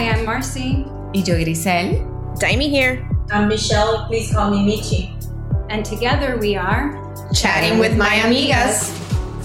Hi, 0.00 0.08
I'm 0.08 0.24
Marcy. 0.24 0.86
Y 1.12 1.22
yo, 1.26 1.34
Grisel. 1.34 2.00
Daimi 2.38 2.70
here. 2.70 3.06
I'm 3.30 3.48
Michelle. 3.48 4.06
Please 4.06 4.32
call 4.32 4.50
me 4.50 4.64
Michi. 4.64 5.12
And 5.68 5.84
together 5.84 6.38
we 6.38 6.56
are 6.56 6.96
Chatting 7.34 7.78
with 7.78 7.98
my 7.98 8.08
amigas. 8.24 8.88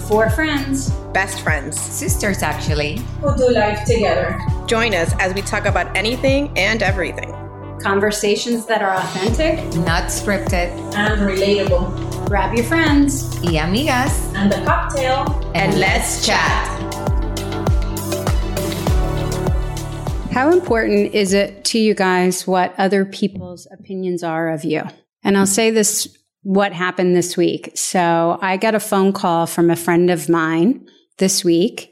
four 0.08 0.30
friends. 0.30 0.88
Best 1.12 1.42
friends. 1.42 1.78
Sisters, 1.78 2.42
actually. 2.42 3.02
Who 3.20 3.36
do 3.36 3.50
life 3.50 3.84
together. 3.84 4.40
Join 4.66 4.94
us 4.94 5.14
as 5.18 5.34
we 5.34 5.42
talk 5.42 5.66
about 5.66 5.94
anything 5.94 6.50
and 6.56 6.82
everything. 6.82 7.34
Conversations 7.78 8.64
that 8.64 8.80
are 8.80 8.94
authentic. 8.94 9.58
Not 9.84 10.04
scripted. 10.04 10.70
And 10.94 11.20
relatable. 11.20 12.26
Grab 12.28 12.54
your 12.54 12.64
friends. 12.64 13.28
Y 13.42 13.60
amigas. 13.60 14.34
And 14.34 14.50
the 14.50 14.64
cocktail. 14.64 15.52
And 15.54 15.78
let's 15.78 16.24
chat. 16.24 16.75
How 20.36 20.52
important 20.52 21.14
is 21.14 21.32
it 21.32 21.64
to 21.64 21.78
you 21.78 21.94
guys 21.94 22.46
what 22.46 22.74
other 22.76 23.06
people's 23.06 23.66
opinions 23.72 24.22
are 24.22 24.50
of 24.50 24.66
you? 24.66 24.82
And 25.24 25.34
I'll 25.34 25.46
say 25.46 25.70
this 25.70 26.14
what 26.42 26.74
happened 26.74 27.16
this 27.16 27.38
week. 27.38 27.70
So 27.74 28.38
I 28.42 28.58
got 28.58 28.74
a 28.74 28.80
phone 28.80 29.14
call 29.14 29.46
from 29.46 29.70
a 29.70 29.76
friend 29.76 30.10
of 30.10 30.28
mine 30.28 30.86
this 31.16 31.42
week 31.42 31.90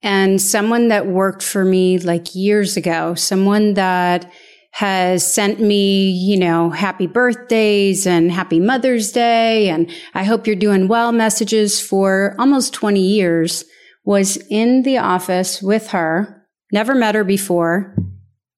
and 0.00 0.40
someone 0.40 0.88
that 0.88 1.08
worked 1.08 1.42
for 1.42 1.64
me 1.64 1.98
like 1.98 2.36
years 2.36 2.76
ago, 2.76 3.16
someone 3.16 3.74
that 3.74 4.30
has 4.70 5.26
sent 5.26 5.58
me, 5.58 6.08
you 6.08 6.38
know, 6.38 6.70
happy 6.70 7.08
birthdays 7.08 8.06
and 8.06 8.30
happy 8.30 8.60
Mother's 8.60 9.10
Day 9.10 9.70
and 9.70 9.90
I 10.14 10.22
hope 10.22 10.46
you're 10.46 10.54
doing 10.54 10.86
well 10.86 11.10
messages 11.10 11.80
for 11.80 12.36
almost 12.38 12.74
20 12.74 13.00
years 13.00 13.64
was 14.04 14.36
in 14.50 14.84
the 14.84 14.98
office 14.98 15.60
with 15.60 15.88
her, 15.88 16.41
never 16.72 16.94
met 16.94 17.14
her 17.14 17.24
before, 17.24 17.94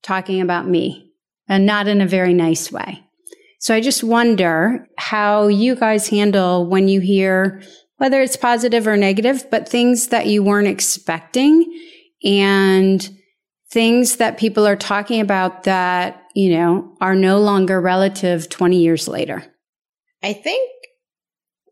talking 0.02 0.40
about 0.40 0.68
me 0.68 1.12
and 1.48 1.66
not 1.66 1.88
in 1.88 2.00
a 2.00 2.06
very 2.06 2.32
nice 2.32 2.72
way. 2.72 3.00
So 3.58 3.74
I 3.74 3.80
just 3.80 4.04
wonder 4.04 4.86
how 4.98 5.48
you 5.48 5.74
guys 5.74 6.08
handle 6.08 6.66
when 6.66 6.88
you 6.88 7.00
hear 7.00 7.62
whether 7.96 8.20
it's 8.20 8.36
positive 8.36 8.86
or 8.86 8.96
negative, 8.96 9.46
but 9.50 9.68
things 9.68 10.08
that 10.08 10.26
you 10.26 10.42
weren't 10.42 10.68
expecting 10.68 11.64
and 12.24 13.08
things 13.70 14.16
that 14.16 14.36
people 14.36 14.66
are 14.66 14.76
talking 14.76 15.20
about 15.20 15.64
that, 15.64 16.22
you 16.34 16.56
know, 16.56 16.96
are 17.00 17.14
no 17.14 17.40
longer 17.40 17.80
relative 17.80 18.48
20 18.48 18.78
years 18.78 19.08
later. 19.08 19.44
I 20.22 20.32
think 20.32 20.70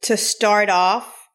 to 0.03 0.17
start 0.17 0.71
off, 0.71 1.29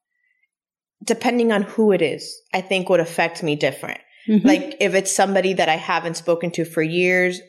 depending 1.04 1.52
on 1.52 1.64
who 1.64 1.92
it 1.92 2.02
is, 2.02 2.42
I 2.54 2.62
think 2.62 2.90
would 2.90 3.00
affect 3.00 3.44
me 3.44 3.56
different. 3.56 4.02
Mm-hmm. 4.28 4.48
Like 4.48 4.78
if 4.80 4.94
it's 4.94 5.16
somebody 5.16 5.54
that 5.54 5.70
I 5.70 5.76
haven't 5.76 6.18
spoken 6.18 6.52
to 6.52 6.66
for 6.66 6.82
years, 6.82 7.40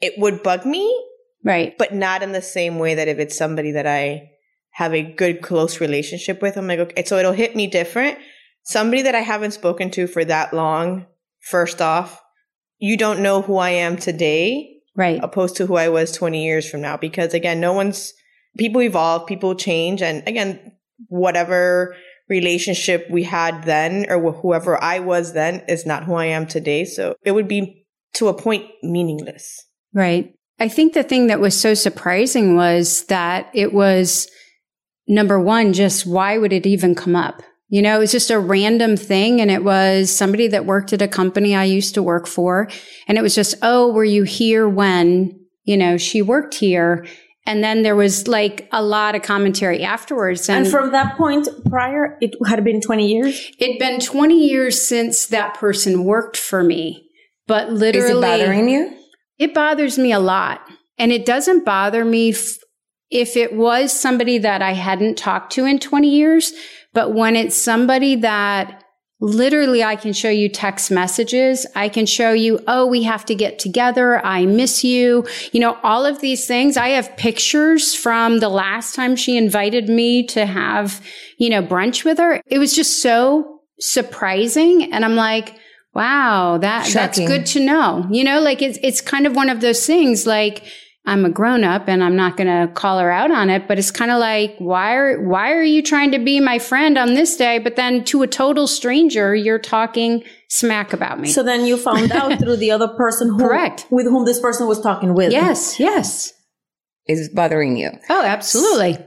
it 0.00 0.14
would 0.18 0.42
bug 0.42 0.64
me, 0.64 1.04
right. 1.44 1.76
but 1.78 1.94
not 1.94 2.22
in 2.22 2.32
the 2.32 2.42
same 2.42 2.78
way 2.78 2.94
that 2.94 3.08
if 3.08 3.18
it's 3.18 3.36
somebody 3.36 3.72
that 3.72 3.86
I 3.86 4.30
have 4.70 4.94
a 4.94 5.02
good 5.02 5.42
close 5.42 5.80
relationship 5.80 6.42
with, 6.42 6.56
I'm 6.56 6.66
like, 6.66 6.78
okay, 6.78 7.04
so 7.04 7.16
it'll 7.16 7.32
hit 7.32 7.56
me 7.56 7.66
different. 7.66 8.18
Somebody 8.62 9.02
that 9.02 9.14
I 9.14 9.20
haven't 9.20 9.52
spoken 9.52 9.90
to 9.92 10.06
for 10.06 10.24
that 10.24 10.52
long, 10.52 11.06
first 11.40 11.80
off, 11.80 12.20
you 12.78 12.96
don't 12.96 13.20
know 13.20 13.42
who 13.42 13.56
I 13.56 13.70
am 13.70 13.96
today 13.96 14.76
Right. 14.96 15.20
opposed 15.22 15.56
to 15.56 15.66
who 15.66 15.76
I 15.76 15.90
was 15.90 16.10
20 16.12 16.42
years 16.42 16.68
from 16.68 16.80
now. 16.80 16.96
Because 16.96 17.34
again, 17.34 17.60
no 17.60 17.74
one's, 17.74 18.14
people 18.56 18.80
evolve, 18.80 19.26
people 19.26 19.54
change. 19.54 20.00
And 20.00 20.26
again, 20.26 20.72
whatever 21.08 21.94
relationship 22.28 23.06
we 23.10 23.22
had 23.22 23.64
then 23.64 24.06
or 24.10 24.20
wh- 24.20 24.40
whoever 24.40 24.82
I 24.82 24.98
was 24.98 25.32
then 25.32 25.62
is 25.68 25.86
not 25.86 26.04
who 26.04 26.14
I 26.14 26.26
am 26.26 26.46
today. 26.46 26.84
So 26.84 27.14
it 27.22 27.32
would 27.32 27.48
be 27.48 27.86
to 28.14 28.28
a 28.28 28.34
point 28.34 28.66
meaningless. 28.82 29.64
Right. 29.92 30.34
I 30.58 30.68
think 30.68 30.94
the 30.94 31.02
thing 31.02 31.26
that 31.26 31.40
was 31.40 31.58
so 31.58 31.74
surprising 31.74 32.56
was 32.56 33.04
that 33.04 33.50
it 33.54 33.72
was 33.72 34.28
number 35.06 35.38
one, 35.38 35.72
just 35.72 36.06
why 36.06 36.38
would 36.38 36.52
it 36.52 36.66
even 36.66 36.94
come 36.94 37.14
up? 37.14 37.42
You 37.68 37.82
know, 37.82 37.96
it 37.96 38.00
was 38.00 38.12
just 38.12 38.30
a 38.30 38.38
random 38.38 38.96
thing. 38.96 39.40
And 39.40 39.50
it 39.50 39.64
was 39.64 40.10
somebody 40.10 40.48
that 40.48 40.66
worked 40.66 40.92
at 40.92 41.02
a 41.02 41.08
company 41.08 41.54
I 41.54 41.64
used 41.64 41.94
to 41.94 42.02
work 42.02 42.26
for. 42.26 42.68
And 43.08 43.18
it 43.18 43.22
was 43.22 43.34
just, 43.34 43.56
oh, 43.60 43.92
were 43.92 44.04
you 44.04 44.22
here 44.22 44.68
when, 44.68 45.38
you 45.64 45.76
know, 45.76 45.96
she 45.96 46.22
worked 46.22 46.54
here? 46.54 47.06
And 47.46 47.62
then 47.62 47.82
there 47.82 47.94
was 47.94 48.26
like 48.26 48.68
a 48.72 48.82
lot 48.82 49.14
of 49.14 49.22
commentary 49.22 49.84
afterwards. 49.84 50.48
And 50.48 50.68
from 50.68 50.90
that 50.92 51.16
point 51.16 51.48
prior, 51.70 52.18
it 52.20 52.34
had 52.46 52.64
been 52.64 52.80
20 52.80 53.06
years. 53.06 53.50
it'd 53.58 53.78
been 53.78 54.00
20 54.00 54.34
years 54.46 54.82
since 54.82 55.26
that 55.26 55.54
person 55.54 56.04
worked 56.04 56.36
for 56.36 56.62
me. 56.62 57.08
But 57.46 57.72
literally, 57.72 58.10
Is 58.10 58.16
it 58.18 58.20
bothering 58.40 58.68
you? 58.68 58.96
It 59.38 59.54
bothers 59.54 59.98
me 59.98 60.12
a 60.12 60.18
lot. 60.18 60.60
And 60.98 61.12
it 61.12 61.24
doesn't 61.24 61.64
bother 61.64 62.04
me 62.04 62.30
f- 62.30 62.58
if 63.10 63.36
it 63.36 63.54
was 63.54 63.92
somebody 63.92 64.38
that 64.38 64.62
I 64.62 64.72
hadn't 64.72 65.16
talked 65.16 65.52
to 65.52 65.64
in 65.64 65.78
20 65.78 66.08
years, 66.08 66.52
but 66.92 67.14
when 67.14 67.36
it's 67.36 67.56
somebody 67.56 68.16
that 68.16 68.82
literally 69.20 69.82
I 69.82 69.96
can 69.96 70.12
show 70.12 70.28
you 70.28 70.48
text 70.48 70.90
messages, 70.90 71.66
I 71.74 71.88
can 71.88 72.06
show 72.06 72.32
you, 72.32 72.60
oh, 72.66 72.86
we 72.86 73.02
have 73.04 73.24
to 73.26 73.34
get 73.34 73.58
together. 73.58 74.24
I 74.24 74.46
miss 74.46 74.84
you. 74.84 75.26
You 75.52 75.60
know, 75.60 75.78
all 75.82 76.04
of 76.04 76.20
these 76.20 76.46
things. 76.46 76.76
I 76.76 76.88
have 76.88 77.16
pictures 77.16 77.94
from 77.94 78.40
the 78.40 78.48
last 78.48 78.94
time 78.94 79.16
she 79.16 79.36
invited 79.36 79.88
me 79.88 80.26
to 80.28 80.44
have, 80.44 81.04
you 81.38 81.48
know, 81.48 81.62
brunch 81.62 82.04
with 82.04 82.18
her. 82.18 82.42
It 82.46 82.58
was 82.58 82.74
just 82.74 83.02
so 83.02 83.60
surprising. 83.80 84.92
And 84.92 85.04
I'm 85.04 85.16
like, 85.16 85.58
wow, 85.94 86.58
that, 86.58 86.92
that's 86.92 87.18
good 87.18 87.46
to 87.46 87.60
know. 87.60 88.06
You 88.10 88.24
know, 88.24 88.40
like 88.40 88.60
it's, 88.60 88.78
it's 88.82 89.00
kind 89.00 89.26
of 89.26 89.34
one 89.34 89.48
of 89.48 89.60
those 89.60 89.86
things 89.86 90.26
like, 90.26 90.62
I'm 91.08 91.24
a 91.24 91.30
grown 91.30 91.62
up 91.62 91.88
and 91.88 92.02
I'm 92.02 92.16
not 92.16 92.36
going 92.36 92.48
to 92.48 92.72
call 92.74 92.98
her 92.98 93.10
out 93.12 93.30
on 93.30 93.48
it, 93.48 93.68
but 93.68 93.78
it's 93.78 93.92
kind 93.92 94.10
of 94.10 94.18
like, 94.18 94.56
why 94.58 94.94
are, 94.94 95.22
why 95.28 95.52
are 95.52 95.62
you 95.62 95.80
trying 95.80 96.10
to 96.10 96.18
be 96.18 96.40
my 96.40 96.58
friend 96.58 96.98
on 96.98 97.14
this 97.14 97.36
day? 97.36 97.60
But 97.60 97.76
then 97.76 98.02
to 98.06 98.22
a 98.22 98.26
total 98.26 98.66
stranger, 98.66 99.32
you're 99.32 99.60
talking 99.60 100.24
smack 100.48 100.92
about 100.92 101.20
me. 101.20 101.28
So 101.28 101.44
then 101.44 101.64
you 101.64 101.76
found 101.76 102.10
out 102.10 102.38
through 102.40 102.56
the 102.56 102.72
other 102.72 102.88
person 102.88 103.28
who, 103.28 103.38
Correct. 103.38 103.86
with 103.90 104.06
whom 104.06 104.24
this 104.24 104.40
person 104.40 104.66
was 104.66 104.80
talking 104.80 105.14
with. 105.14 105.30
yes, 105.30 105.78
yes. 105.78 106.32
Is 107.06 107.28
bothering 107.28 107.76
you? 107.76 107.90
Oh, 108.10 108.24
absolutely. 108.24 108.98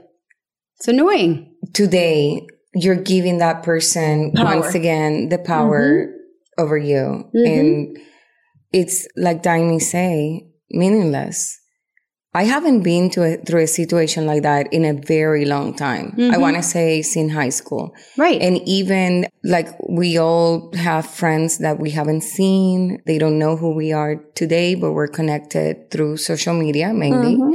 It's 0.77 0.87
annoying. 0.87 1.53
Today, 1.73 2.47
you're 2.73 2.95
giving 2.95 3.39
that 3.39 3.61
person 3.63 4.31
Power. 4.33 4.61
once 4.61 4.73
again 4.73 5.27
the 5.27 5.37
power 5.37 6.13
over 6.57 6.77
you. 6.77 7.29
Mhm. 7.35 7.59
And 7.59 7.97
it's 8.71 9.05
like 9.17 9.43
Daimi 9.43 9.81
say, 9.81 10.47
meaningless. 10.71 11.58
I 12.33 12.43
haven't 12.43 12.81
been 12.83 13.09
to 13.11 13.23
a, 13.23 13.37
through 13.37 13.61
a 13.63 13.67
situation 13.67 14.27
like 14.27 14.43
that 14.43 14.71
in 14.71 14.85
a 14.85 14.93
very 14.93 15.45
long 15.45 15.73
time. 15.73 16.13
I 16.17 16.35
Mhm. 16.37 16.41
want 16.41 16.57
to 16.57 16.63
say 16.63 17.01
since 17.01 17.31
high 17.33 17.49
school. 17.49 17.91
Right. 18.17 18.39
And 18.39 18.61
even 18.67 19.25
like 19.43 19.67
we 19.89 20.17
all 20.19 20.71
have 20.75 21.05
friends 21.07 21.57
that 21.57 21.79
we 21.79 21.89
haven't 21.89 22.21
seen. 22.21 22.99
They 23.07 23.17
don't 23.17 23.39
know 23.39 23.55
who 23.55 23.71
we 23.73 23.91
are 23.93 24.17
today, 24.35 24.75
but 24.75 24.93
we're 24.93 25.07
connected 25.07 25.89
through 25.89 26.17
social 26.17 26.53
media 26.53 26.93
mainly. 26.93 27.35
Mhm. 27.37 27.53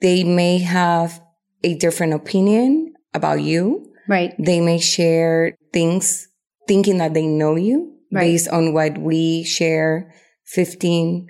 They 0.00 0.24
may 0.24 0.58
have 0.58 1.20
a 1.62 1.74
different 1.74 2.12
opinion 2.14 2.92
about 3.14 3.40
you. 3.42 3.84
right. 4.08 4.32
They 4.38 4.60
may 4.60 4.78
share 4.78 5.52
things 5.72 6.28
thinking 6.66 6.96
that 6.98 7.12
they 7.12 7.26
know 7.26 7.56
you 7.56 7.92
Right. 8.10 8.22
based 8.24 8.48
on 8.48 8.72
what 8.72 8.96
we 8.96 9.42
share 9.44 10.14
15, 10.46 11.26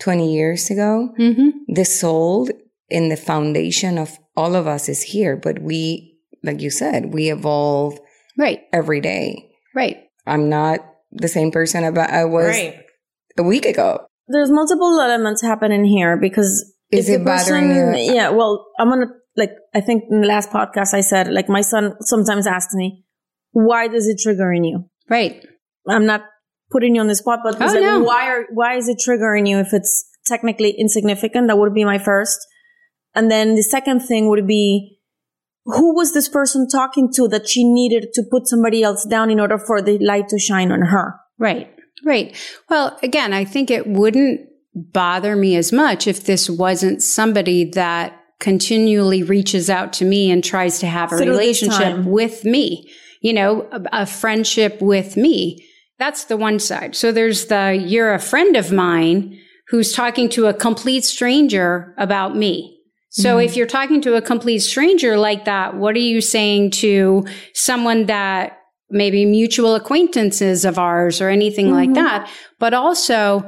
20 0.00 0.32
years 0.32 0.70
ago. 0.70 1.12
hmm 1.16 1.50
The 1.68 1.84
soul 1.84 2.48
and 2.90 3.10
the 3.10 3.16
foundation 3.16 3.98
of 3.98 4.18
all 4.36 4.54
of 4.56 4.66
us 4.66 4.88
is 4.88 5.02
here, 5.02 5.36
but 5.36 5.60
we, 5.60 6.16
like 6.42 6.60
you 6.60 6.70
said, 6.70 7.12
we 7.14 7.30
evolve 7.30 7.98
Right. 8.38 8.60
every 8.72 9.00
day. 9.00 9.50
Right. 9.74 9.98
I'm 10.26 10.48
not 10.48 10.80
the 11.12 11.28
same 11.28 11.50
person 11.50 11.84
about 11.84 12.10
I 12.10 12.24
was 12.24 12.48
Right. 12.56 12.76
a 13.38 13.42
week 13.42 13.66
ago. 13.66 14.06
There's 14.28 14.50
multiple 14.50 15.00
elements 15.00 15.42
happening 15.42 15.84
here 15.84 16.16
because 16.16 16.74
Is 16.90 17.08
if 17.08 17.14
it 17.16 17.18
the 17.18 17.24
person- 17.24 17.70
you? 17.70 18.14
Yeah. 18.14 18.30
Well, 18.30 18.66
I'm 18.78 18.88
going 18.88 19.06
to, 19.06 19.12
like, 19.36 19.52
I 19.74 19.80
think 19.80 20.04
in 20.10 20.20
the 20.22 20.26
last 20.26 20.50
podcast 20.50 20.94
I 20.94 21.00
said, 21.02 21.28
like, 21.28 21.48
my 21.48 21.60
son 21.60 21.94
sometimes 22.00 22.46
asks 22.46 22.74
me, 22.74 23.04
why 23.52 23.88
does 23.88 24.06
it 24.08 24.18
trigger 24.22 24.52
in 24.52 24.64
you? 24.64 24.84
Right. 25.08 25.44
I'm 25.88 26.06
not 26.06 26.22
putting 26.70 26.94
you 26.94 27.00
on 27.00 27.08
the 27.08 27.14
spot, 27.14 27.40
but 27.42 27.60
Oh, 27.60 27.66
like, 27.66 27.80
no. 27.80 28.00
why 28.00 28.28
are, 28.28 28.46
why 28.52 28.76
is 28.76 28.88
it 28.88 28.98
triggering 29.06 29.48
you 29.48 29.58
if 29.58 29.72
it's 29.72 30.04
technically 30.26 30.70
insignificant? 30.70 31.48
That 31.48 31.58
would 31.58 31.74
be 31.74 31.84
my 31.84 31.98
first. 31.98 32.38
And 33.14 33.30
then 33.30 33.56
the 33.56 33.62
second 33.62 34.00
thing 34.00 34.28
would 34.28 34.46
be, 34.46 34.98
who 35.64 35.94
was 35.94 36.14
this 36.14 36.28
person 36.28 36.68
talking 36.68 37.12
to 37.14 37.28
that 37.28 37.48
she 37.48 37.64
needed 37.64 38.12
to 38.14 38.22
put 38.30 38.46
somebody 38.46 38.82
else 38.82 39.04
down 39.04 39.30
in 39.30 39.40
order 39.40 39.58
for 39.58 39.82
the 39.82 39.98
light 39.98 40.28
to 40.28 40.38
shine 40.38 40.72
on 40.72 40.82
her? 40.82 41.14
Right. 41.38 41.74
Right. 42.04 42.34
Well, 42.68 42.98
again, 43.02 43.32
I 43.32 43.44
think 43.44 43.70
it 43.70 43.86
wouldn't 43.86 44.40
bother 44.74 45.36
me 45.36 45.56
as 45.56 45.72
much 45.72 46.06
if 46.06 46.24
this 46.24 46.48
wasn't 46.48 47.02
somebody 47.02 47.64
that 47.72 48.16
continually 48.38 49.22
reaches 49.22 49.68
out 49.68 49.92
to 49.94 50.04
me 50.04 50.30
and 50.30 50.42
tries 50.42 50.78
to 50.78 50.86
have 50.86 51.12
a 51.12 51.18
Through 51.18 51.30
relationship 51.30 52.04
with 52.04 52.44
me, 52.44 52.90
you 53.20 53.34
know, 53.34 53.68
a, 53.70 53.82
a 53.92 54.06
friendship 54.06 54.80
with 54.80 55.16
me. 55.16 55.66
That's 56.00 56.24
the 56.24 56.36
one 56.38 56.58
side. 56.58 56.96
So 56.96 57.12
there's 57.12 57.46
the, 57.46 57.80
you're 57.86 58.14
a 58.14 58.18
friend 58.18 58.56
of 58.56 58.72
mine 58.72 59.38
who's 59.68 59.92
talking 59.92 60.30
to 60.30 60.46
a 60.46 60.54
complete 60.54 61.04
stranger 61.04 61.94
about 61.98 62.34
me. 62.34 62.78
So 63.10 63.36
mm-hmm. 63.36 63.46
if 63.46 63.56
you're 63.56 63.66
talking 63.66 64.00
to 64.02 64.14
a 64.14 64.22
complete 64.22 64.60
stranger 64.60 65.18
like 65.18 65.44
that, 65.44 65.76
what 65.76 65.94
are 65.94 65.98
you 66.00 66.20
saying 66.20 66.70
to 66.72 67.26
someone 67.54 68.06
that 68.06 68.58
maybe 68.88 69.26
mutual 69.26 69.74
acquaintances 69.74 70.64
of 70.64 70.78
ours 70.78 71.20
or 71.20 71.28
anything 71.28 71.66
mm-hmm. 71.66 71.74
like 71.74 71.94
that? 71.94 72.30
But 72.58 72.72
also, 72.72 73.44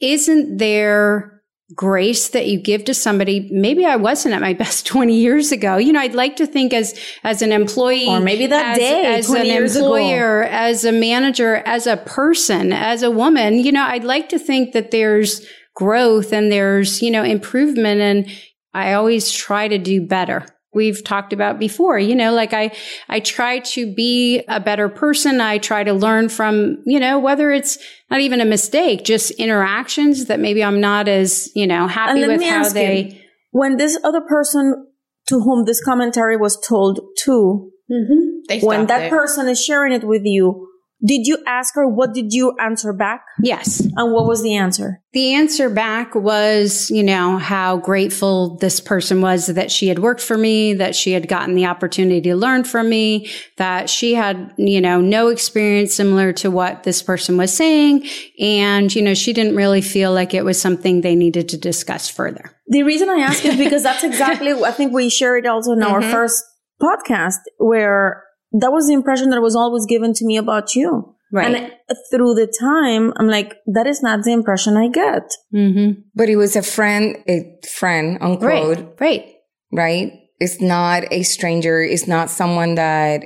isn't 0.00 0.58
there 0.58 1.41
grace 1.74 2.28
that 2.30 2.46
you 2.46 2.60
give 2.60 2.84
to 2.84 2.94
somebody. 2.94 3.48
Maybe 3.50 3.84
i 3.84 3.96
wasn't 3.96 4.34
at 4.34 4.40
my 4.40 4.52
best 4.62 4.86
20 4.86 5.14
years 5.14 5.52
ago. 5.52 5.76
You 5.76 5.92
know 5.92 6.00
i'd 6.00 6.14
like 6.14 6.36
to 6.36 6.46
think 6.46 6.72
as 6.72 6.98
as 7.24 7.42
an 7.42 7.52
employee 7.52 8.08
or 8.08 8.20
maybe 8.20 8.46
that 8.46 8.72
as, 8.72 8.78
day 8.78 9.04
as 9.06 9.30
an 9.30 9.46
employer 9.46 10.42
ago. 10.42 10.50
as 10.52 10.84
a 10.84 10.92
manager 10.92 11.56
as 11.66 11.86
a 11.86 11.96
person 11.96 12.72
as 12.72 13.02
a 13.02 13.10
woman 13.10 13.58
you 13.58 13.72
know 13.72 13.84
i'd 13.84 14.04
like 14.04 14.28
to 14.28 14.38
think 14.38 14.72
that 14.72 14.90
there's 14.90 15.46
growth 15.74 16.32
and 16.32 16.52
there's 16.52 17.02
you 17.02 17.10
know 17.10 17.22
improvement. 17.22 18.00
And 18.00 18.30
i 18.74 18.92
always 18.92 19.30
try 19.30 19.68
to 19.68 19.78
do 19.78 20.06
better 20.06 20.46
we've 20.74 21.04
talked 21.04 21.32
about 21.32 21.58
before. 21.58 21.98
You 21.98 22.14
know, 22.14 22.32
like 22.32 22.52
I, 22.52 22.72
I 23.08 23.20
try 23.20 23.60
to 23.60 23.92
be 23.92 24.42
a 24.48 24.60
better 24.60 24.88
person. 24.88 25.40
I 25.40 25.58
try 25.58 25.84
to 25.84 25.92
learn 25.92 26.28
from, 26.28 26.82
you 26.84 26.98
know, 26.98 27.18
whether 27.18 27.50
it's 27.50 27.78
not 28.10 28.20
even 28.20 28.40
a 28.40 28.44
mistake, 28.44 29.04
just 29.04 29.30
interactions 29.32 30.26
that 30.26 30.40
maybe 30.40 30.64
I'm 30.64 30.80
not 30.80 31.08
as, 31.08 31.50
you 31.54 31.66
know, 31.66 31.86
happy 31.86 32.26
with 32.26 32.42
how 32.42 32.68
they. 32.68 33.02
You, 33.02 33.20
when 33.50 33.76
this 33.76 33.98
other 34.02 34.22
person 34.22 34.86
to 35.28 35.40
whom 35.40 35.64
this 35.64 35.82
commentary 35.82 36.36
was 36.36 36.58
told 36.66 37.00
to, 37.24 37.70
mm-hmm. 37.90 38.66
when 38.66 38.86
that 38.86 39.04
it. 39.04 39.10
person 39.10 39.48
is 39.48 39.62
sharing 39.62 39.92
it 39.92 40.04
with 40.04 40.22
you, 40.24 40.68
did 41.04 41.26
you 41.26 41.38
ask 41.46 41.74
her 41.74 41.86
what 41.86 42.14
did 42.14 42.32
you 42.32 42.54
answer 42.60 42.92
back? 42.92 43.24
Yes. 43.42 43.80
And 43.80 44.12
what 44.12 44.26
was 44.26 44.42
the 44.42 44.56
answer? 44.56 45.00
The 45.12 45.34
answer 45.34 45.68
back 45.68 46.14
was, 46.14 46.90
you 46.90 47.02
know, 47.02 47.38
how 47.38 47.76
grateful 47.78 48.56
this 48.56 48.80
person 48.80 49.20
was 49.20 49.48
that 49.48 49.70
she 49.70 49.88
had 49.88 49.98
worked 49.98 50.20
for 50.20 50.38
me, 50.38 50.74
that 50.74 50.94
she 50.94 51.12
had 51.12 51.28
gotten 51.28 51.54
the 51.54 51.66
opportunity 51.66 52.20
to 52.22 52.36
learn 52.36 52.64
from 52.64 52.88
me, 52.88 53.28
that 53.58 53.90
she 53.90 54.14
had, 54.14 54.54
you 54.56 54.80
know, 54.80 55.00
no 55.00 55.28
experience 55.28 55.92
similar 55.92 56.32
to 56.34 56.50
what 56.50 56.84
this 56.84 57.02
person 57.02 57.36
was 57.36 57.52
saying. 57.52 58.08
And, 58.40 58.94
you 58.94 59.02
know, 59.02 59.14
she 59.14 59.32
didn't 59.32 59.56
really 59.56 59.82
feel 59.82 60.12
like 60.12 60.34
it 60.34 60.44
was 60.44 60.60
something 60.60 61.00
they 61.00 61.16
needed 61.16 61.48
to 61.50 61.58
discuss 61.58 62.08
further. 62.08 62.56
The 62.68 62.84
reason 62.84 63.10
I 63.10 63.20
ask 63.20 63.44
is 63.44 63.56
because 63.56 63.82
that's 63.82 64.04
exactly, 64.04 64.52
I 64.64 64.70
think 64.70 64.92
we 64.92 65.10
shared 65.10 65.46
also 65.46 65.72
in 65.72 65.80
mm-hmm. 65.80 65.92
our 65.92 66.02
first 66.02 66.42
podcast 66.80 67.40
where 67.58 68.24
that 68.52 68.72
was 68.72 68.86
the 68.86 68.94
impression 68.94 69.30
that 69.30 69.40
was 69.40 69.56
always 69.56 69.86
given 69.86 70.12
to 70.14 70.24
me 70.24 70.36
about 70.36 70.74
you. 70.74 71.14
Right. 71.32 71.54
And 71.54 71.72
through 72.10 72.34
the 72.34 72.46
time, 72.60 73.12
I'm 73.16 73.26
like, 73.26 73.54
that 73.66 73.86
is 73.86 74.02
not 74.02 74.22
the 74.22 74.32
impression 74.32 74.76
I 74.76 74.88
get. 74.88 75.32
Mm-hmm. 75.54 76.02
But 76.14 76.28
it 76.28 76.36
was 76.36 76.56
a 76.56 76.62
friend, 76.62 77.16
a 77.26 77.58
friend, 77.66 78.18
unquote. 78.20 78.78
Right. 78.78 79.00
Right. 79.00 79.34
Right. 79.72 80.12
It's 80.38 80.60
not 80.60 81.04
a 81.10 81.22
stranger. 81.22 81.80
It's 81.80 82.06
not 82.06 82.28
someone 82.28 82.74
that 82.74 83.24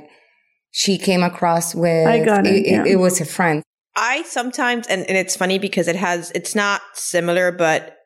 she 0.71 0.97
came 0.97 1.21
across 1.21 1.75
with. 1.75 2.07
I 2.07 2.23
got 2.23 2.47
it. 2.47 2.55
It, 2.55 2.67
yeah. 2.67 2.81
it, 2.81 2.91
it 2.91 2.95
was 2.95 3.19
a 3.19 3.25
friend. 3.25 3.61
I 3.97 4.23
sometimes, 4.23 4.87
and, 4.87 5.05
and 5.07 5.17
it's 5.17 5.35
funny 5.35 5.59
because 5.59 5.89
it 5.89 5.95
has, 5.97 6.31
it's 6.31 6.55
not 6.55 6.81
similar, 6.93 7.51
but 7.51 7.97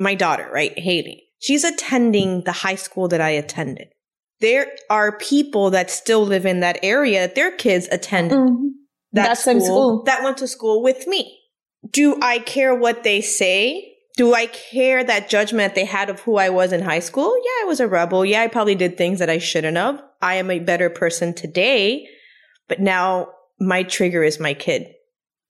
my 0.00 0.14
daughter, 0.16 0.50
right? 0.52 0.76
Haley, 0.76 1.24
she's 1.38 1.62
attending 1.62 2.42
the 2.42 2.52
high 2.52 2.74
school 2.74 3.06
that 3.08 3.20
I 3.20 3.30
attended 3.30 3.88
there 4.40 4.68
are 4.90 5.16
people 5.18 5.70
that 5.70 5.90
still 5.90 6.24
live 6.24 6.46
in 6.46 6.60
that 6.60 6.78
area 6.82 7.20
that 7.20 7.34
their 7.34 7.52
kids 7.52 7.88
attend 7.90 8.30
mm-hmm. 8.30 8.66
that, 9.12 9.28
that 9.28 9.38
school, 9.38 9.60
school 9.60 10.02
that 10.04 10.22
went 10.22 10.38
to 10.38 10.48
school 10.48 10.82
with 10.82 11.06
me. 11.06 11.40
Do 11.90 12.18
I 12.20 12.38
care 12.38 12.74
what 12.74 13.04
they 13.04 13.20
say? 13.20 13.92
Do 14.16 14.34
I 14.34 14.46
care 14.46 15.02
that 15.02 15.28
judgment 15.28 15.74
they 15.74 15.84
had 15.84 16.08
of 16.08 16.20
who 16.20 16.36
I 16.36 16.48
was 16.48 16.72
in 16.72 16.82
high 16.82 17.00
school? 17.00 17.36
Yeah, 17.36 17.62
I 17.62 17.64
was 17.66 17.80
a 17.80 17.88
rebel. 17.88 18.24
Yeah, 18.24 18.42
I 18.42 18.48
probably 18.48 18.74
did 18.74 18.96
things 18.96 19.18
that 19.18 19.30
I 19.30 19.38
shouldn't 19.38 19.76
have. 19.76 20.00
I 20.22 20.36
am 20.36 20.50
a 20.50 20.60
better 20.60 20.88
person 20.88 21.34
today, 21.34 22.06
but 22.68 22.80
now 22.80 23.28
my 23.58 23.82
trigger 23.82 24.22
is 24.22 24.38
my 24.38 24.54
kid. 24.54 24.86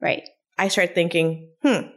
Right. 0.01 0.23
I 0.59 0.69
start 0.69 0.95
thinking, 0.95 1.51
hmm, 1.63 1.89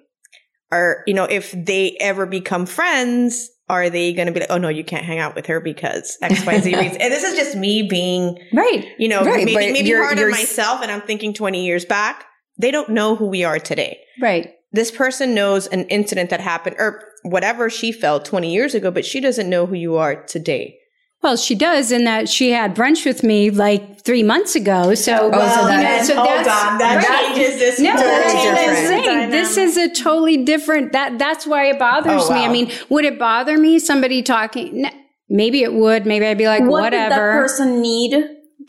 or, 0.72 1.04
you 1.08 1.14
know, 1.14 1.24
if 1.26 1.52
they 1.52 1.96
ever 2.00 2.26
become 2.26 2.66
friends, 2.66 3.50
are 3.70 3.90
they 3.90 4.14
going 4.14 4.28
to 4.28 4.32
be 4.32 4.40
like, 4.40 4.50
oh 4.50 4.58
no, 4.58 4.70
you 4.70 4.84
can't 4.84 5.04
hang 5.04 5.20
out 5.20 5.36
with 5.36 5.46
her 5.48 5.60
because 5.60 6.18
X, 6.22 6.46
Y, 6.46 6.60
Z 6.60 6.76
reason? 6.80 7.02
and 7.02 7.12
this 7.12 7.24
is 7.24 7.36
just 7.36 7.56
me 7.56 7.84
being, 7.84 8.40
right, 8.54 8.86
you 8.98 9.08
know, 9.08 9.24
right, 9.24 9.46
maybe, 9.46 9.74
maybe 9.74 9.92
hard 9.92 10.20
on 10.20 10.32
myself. 10.32 10.82
And 10.82 10.92
I'm 10.92 11.02
thinking 11.02 11.34
20 11.34 11.66
years 11.66 11.86
back, 11.86 12.26
they 12.58 12.72
don't 12.72 12.90
know 12.90 13.16
who 13.16 13.28
we 13.28 13.44
are 13.44 13.60
today. 13.60 14.00
Right. 14.22 14.54
This 14.72 14.92
person 14.92 15.34
knows 15.34 15.68
an 15.68 15.86
incident 15.86 16.30
that 16.30 16.40
happened 16.40 16.76
or 16.80 17.02
whatever 17.24 17.70
she 17.70 17.92
felt 17.92 18.26
20 18.26 18.54
years 18.54 18.74
ago, 18.74 18.92
but 18.92 19.06
she 19.06 19.20
doesn't 19.20 19.50
know 19.50 19.66
who 19.66 19.76
you 19.76 19.96
are 19.96 20.24
today. 20.24 20.78
Well, 21.28 21.36
she 21.36 21.56
does 21.56 21.92
in 21.92 22.06
that 22.06 22.30
she 22.30 22.52
had 22.52 22.74
brunch 22.74 23.06
with 23.06 23.22
me 23.22 23.50
like 23.50 24.00
three 24.00 24.24
months 24.24 24.56
ago. 24.56 24.96
So, 24.96 25.28
well, 25.28 25.54
so, 25.54 25.68
that, 25.68 25.82
you 25.82 25.98
know, 25.98 26.04
so 26.06 26.16
hold 26.16 26.28
that's, 26.30 26.48
on, 26.48 26.78
that 26.78 27.06
right? 27.06 27.36
changes 27.36 27.60
this. 27.60 27.80
No, 27.82 27.94
that's 27.98 29.30
This 29.30 29.58
is 29.58 29.76
a 29.76 29.94
totally 29.94 30.46
different. 30.46 30.94
That 30.94 31.20
that's 31.20 31.46
why 31.46 31.66
it 31.66 31.80
bothers 31.80 32.24
oh, 32.24 32.30
wow. 32.30 32.36
me. 32.38 32.46
I 32.46 32.48
mean, 32.48 32.72
would 32.88 33.04
it 33.04 33.20
bother 33.20 33.58
me 33.58 33.78
somebody 33.78 34.24
talking? 34.24 34.86
Maybe 35.28 35.64
it 35.64 35.74
would. 35.74 36.06
Maybe 36.06 36.26
I'd 36.26 36.38
be 36.38 36.48
like, 36.48 36.62
what 36.62 36.84
whatever. 36.84 37.10
Did 37.10 37.12
that 37.12 37.42
person 37.42 37.82
need 37.82 38.14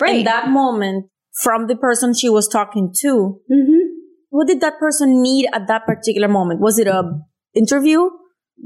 right. 0.01 0.17
in 0.17 0.25
that 0.25 0.49
moment 0.49 1.07
from 1.41 1.69
the 1.69 1.77
person 1.77 2.13
she 2.13 2.29
was 2.29 2.49
talking 2.49 2.93
to? 3.03 3.41
Mm-hmm. 3.49 3.79
What 4.31 4.49
did 4.49 4.61
that 4.63 4.81
person 4.81 5.23
need 5.23 5.49
at 5.53 5.69
that 5.69 5.87
particular 5.87 6.27
moment? 6.27 6.59
Was 6.59 6.81
it 6.81 6.89
a 6.89 7.21
interview? 7.55 8.11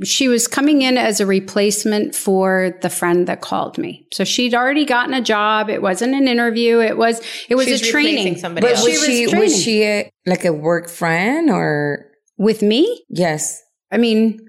She 0.05 0.29
was 0.29 0.49
coming 0.49 0.83
in 0.83 0.97
as 0.97 1.21
a 1.21 1.27
replacement 1.27 2.15
for 2.15 2.79
the 2.83 2.91
friend 2.91 3.27
that 3.29 3.41
called 3.41 3.79
me. 3.79 4.07
So 4.13 4.25
she'd 4.25 4.55
already 4.55 4.85
gotten 4.85 5.15
a 5.15 5.21
job. 5.21 5.69
It 5.69 5.83
wasn't 5.83 6.15
an 6.15 6.29
interview. 6.29 6.81
It 6.81 6.97
was 6.97 7.21
it 7.49 7.55
was 7.55 7.67
She's 7.67 7.83
a 7.83 7.91
training. 7.91 8.39
Somebody 8.39 8.67
but 8.67 8.77
else. 8.77 8.85
was 8.85 9.05
she 9.05 9.27
was, 9.27 9.35
was 9.35 9.63
she 9.63 9.85
a, 9.85 10.11
like 10.27 10.45
a 10.45 10.53
work 10.53 10.89
friend 10.89 11.51
or 11.51 12.07
with 12.39 12.63
me? 12.63 13.05
Yes. 13.09 13.63
I 13.91 13.99
mean, 13.99 14.41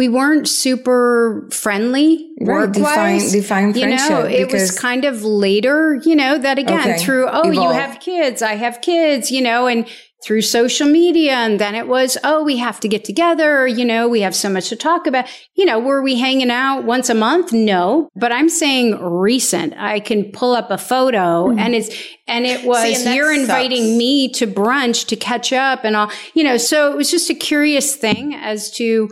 we 0.00 0.08
weren't 0.08 0.48
super 0.48 1.46
friendly 1.52 2.26
right, 2.40 2.72
define, 2.72 3.18
define 3.18 3.74
you 3.74 3.86
know, 3.86 4.24
it 4.24 4.50
was 4.50 4.70
kind 4.78 5.04
of 5.04 5.22
later, 5.24 6.00
you 6.06 6.16
know, 6.16 6.38
that 6.38 6.58
again 6.58 6.92
okay. 6.92 6.98
through, 6.98 7.28
oh, 7.28 7.50
Evolve. 7.50 7.54
you 7.54 7.78
have 7.78 8.00
kids, 8.00 8.40
I 8.40 8.54
have 8.54 8.80
kids, 8.80 9.30
you 9.30 9.42
know, 9.42 9.66
and 9.66 9.86
through 10.24 10.40
social 10.40 10.88
media. 10.88 11.34
And 11.34 11.60
then 11.60 11.74
it 11.74 11.86
was, 11.86 12.16
oh, 12.24 12.42
we 12.42 12.56
have 12.56 12.80
to 12.80 12.88
get 12.88 13.04
together. 13.04 13.66
You 13.66 13.84
know, 13.84 14.08
we 14.08 14.22
have 14.22 14.34
so 14.34 14.48
much 14.48 14.70
to 14.70 14.76
talk 14.76 15.06
about. 15.06 15.26
You 15.54 15.66
know, 15.66 15.78
were 15.78 16.00
we 16.00 16.18
hanging 16.18 16.50
out 16.50 16.84
once 16.84 17.10
a 17.10 17.14
month? 17.14 17.52
No, 17.52 18.08
but 18.16 18.32
I'm 18.32 18.48
saying 18.48 18.98
recent. 19.02 19.74
I 19.76 20.00
can 20.00 20.32
pull 20.32 20.54
up 20.54 20.70
a 20.70 20.78
photo 20.78 21.48
mm-hmm. 21.48 21.58
and 21.58 21.74
it's, 21.74 21.94
and 22.26 22.46
it 22.46 22.64
was, 22.64 22.84
See, 22.84 22.94
and 22.94 23.14
you're 23.14 23.34
sucks. 23.34 23.42
inviting 23.42 23.98
me 23.98 24.32
to 24.32 24.46
brunch 24.46 25.08
to 25.08 25.16
catch 25.16 25.52
up 25.52 25.84
and 25.84 25.94
all, 25.94 26.10
you 26.32 26.42
know, 26.42 26.56
so 26.56 26.90
it 26.90 26.96
was 26.96 27.10
just 27.10 27.28
a 27.28 27.34
curious 27.34 27.96
thing 27.96 28.34
as 28.34 28.70
to, 28.76 29.10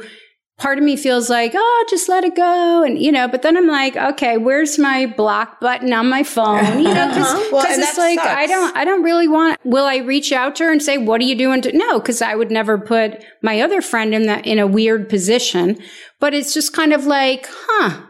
part 0.59 0.77
of 0.77 0.85
me 0.85 0.97
feels 0.97 1.31
like, 1.31 1.53
oh, 1.55 1.87
just 1.89 2.09
let 2.09 2.25
it 2.25 2.35
go. 2.35 2.83
And, 2.83 2.99
you 2.99 3.13
know, 3.13 3.29
but 3.29 3.43
then 3.43 3.57
I'm 3.57 3.69
like, 3.69 3.97
okay, 3.97 4.37
where's 4.37 4.79
my 4.79 5.07
block 5.07 5.61
button 5.61 5.93
on 5.93 6.09
my 6.09 6.25
phone? 6.25 6.81
You 6.81 6.93
know, 6.95 7.09
because 7.09 7.33
uh-huh. 7.33 7.49
well, 7.53 7.65
it's 7.67 7.97
like, 7.97 8.19
sucks. 8.19 8.29
I 8.29 8.47
don't, 8.47 8.77
I 8.77 8.85
don't 8.85 9.03
really 9.03 9.29
want, 9.29 9.59
will 9.65 9.87
I 9.87 9.99
reach 9.99 10.33
out 10.33 10.57
to 10.57 10.65
her 10.65 10.73
and 10.73 10.83
say, 10.83 10.99
what 10.99 11.21
are 11.21 11.25
you 11.25 11.37
doing 11.37 11.63
to, 11.63 11.77
no, 11.77 12.01
because 12.01 12.21
I 12.21 12.35
would 12.35 12.51
never 12.51 12.77
put 12.77 13.25
my 13.41 13.61
other 13.61 13.81
friend 13.81 14.15
in 14.15 14.27
that, 14.27 14.47
in 14.47 14.59
a 14.59 14.67
weird 14.67 15.09
position. 15.09 15.79
But 16.19 16.35
it's 16.35 16.53
just 16.53 16.73
kind 16.73 16.93
of 16.93 17.07
like, 17.07 17.47
huh. 17.49 18.03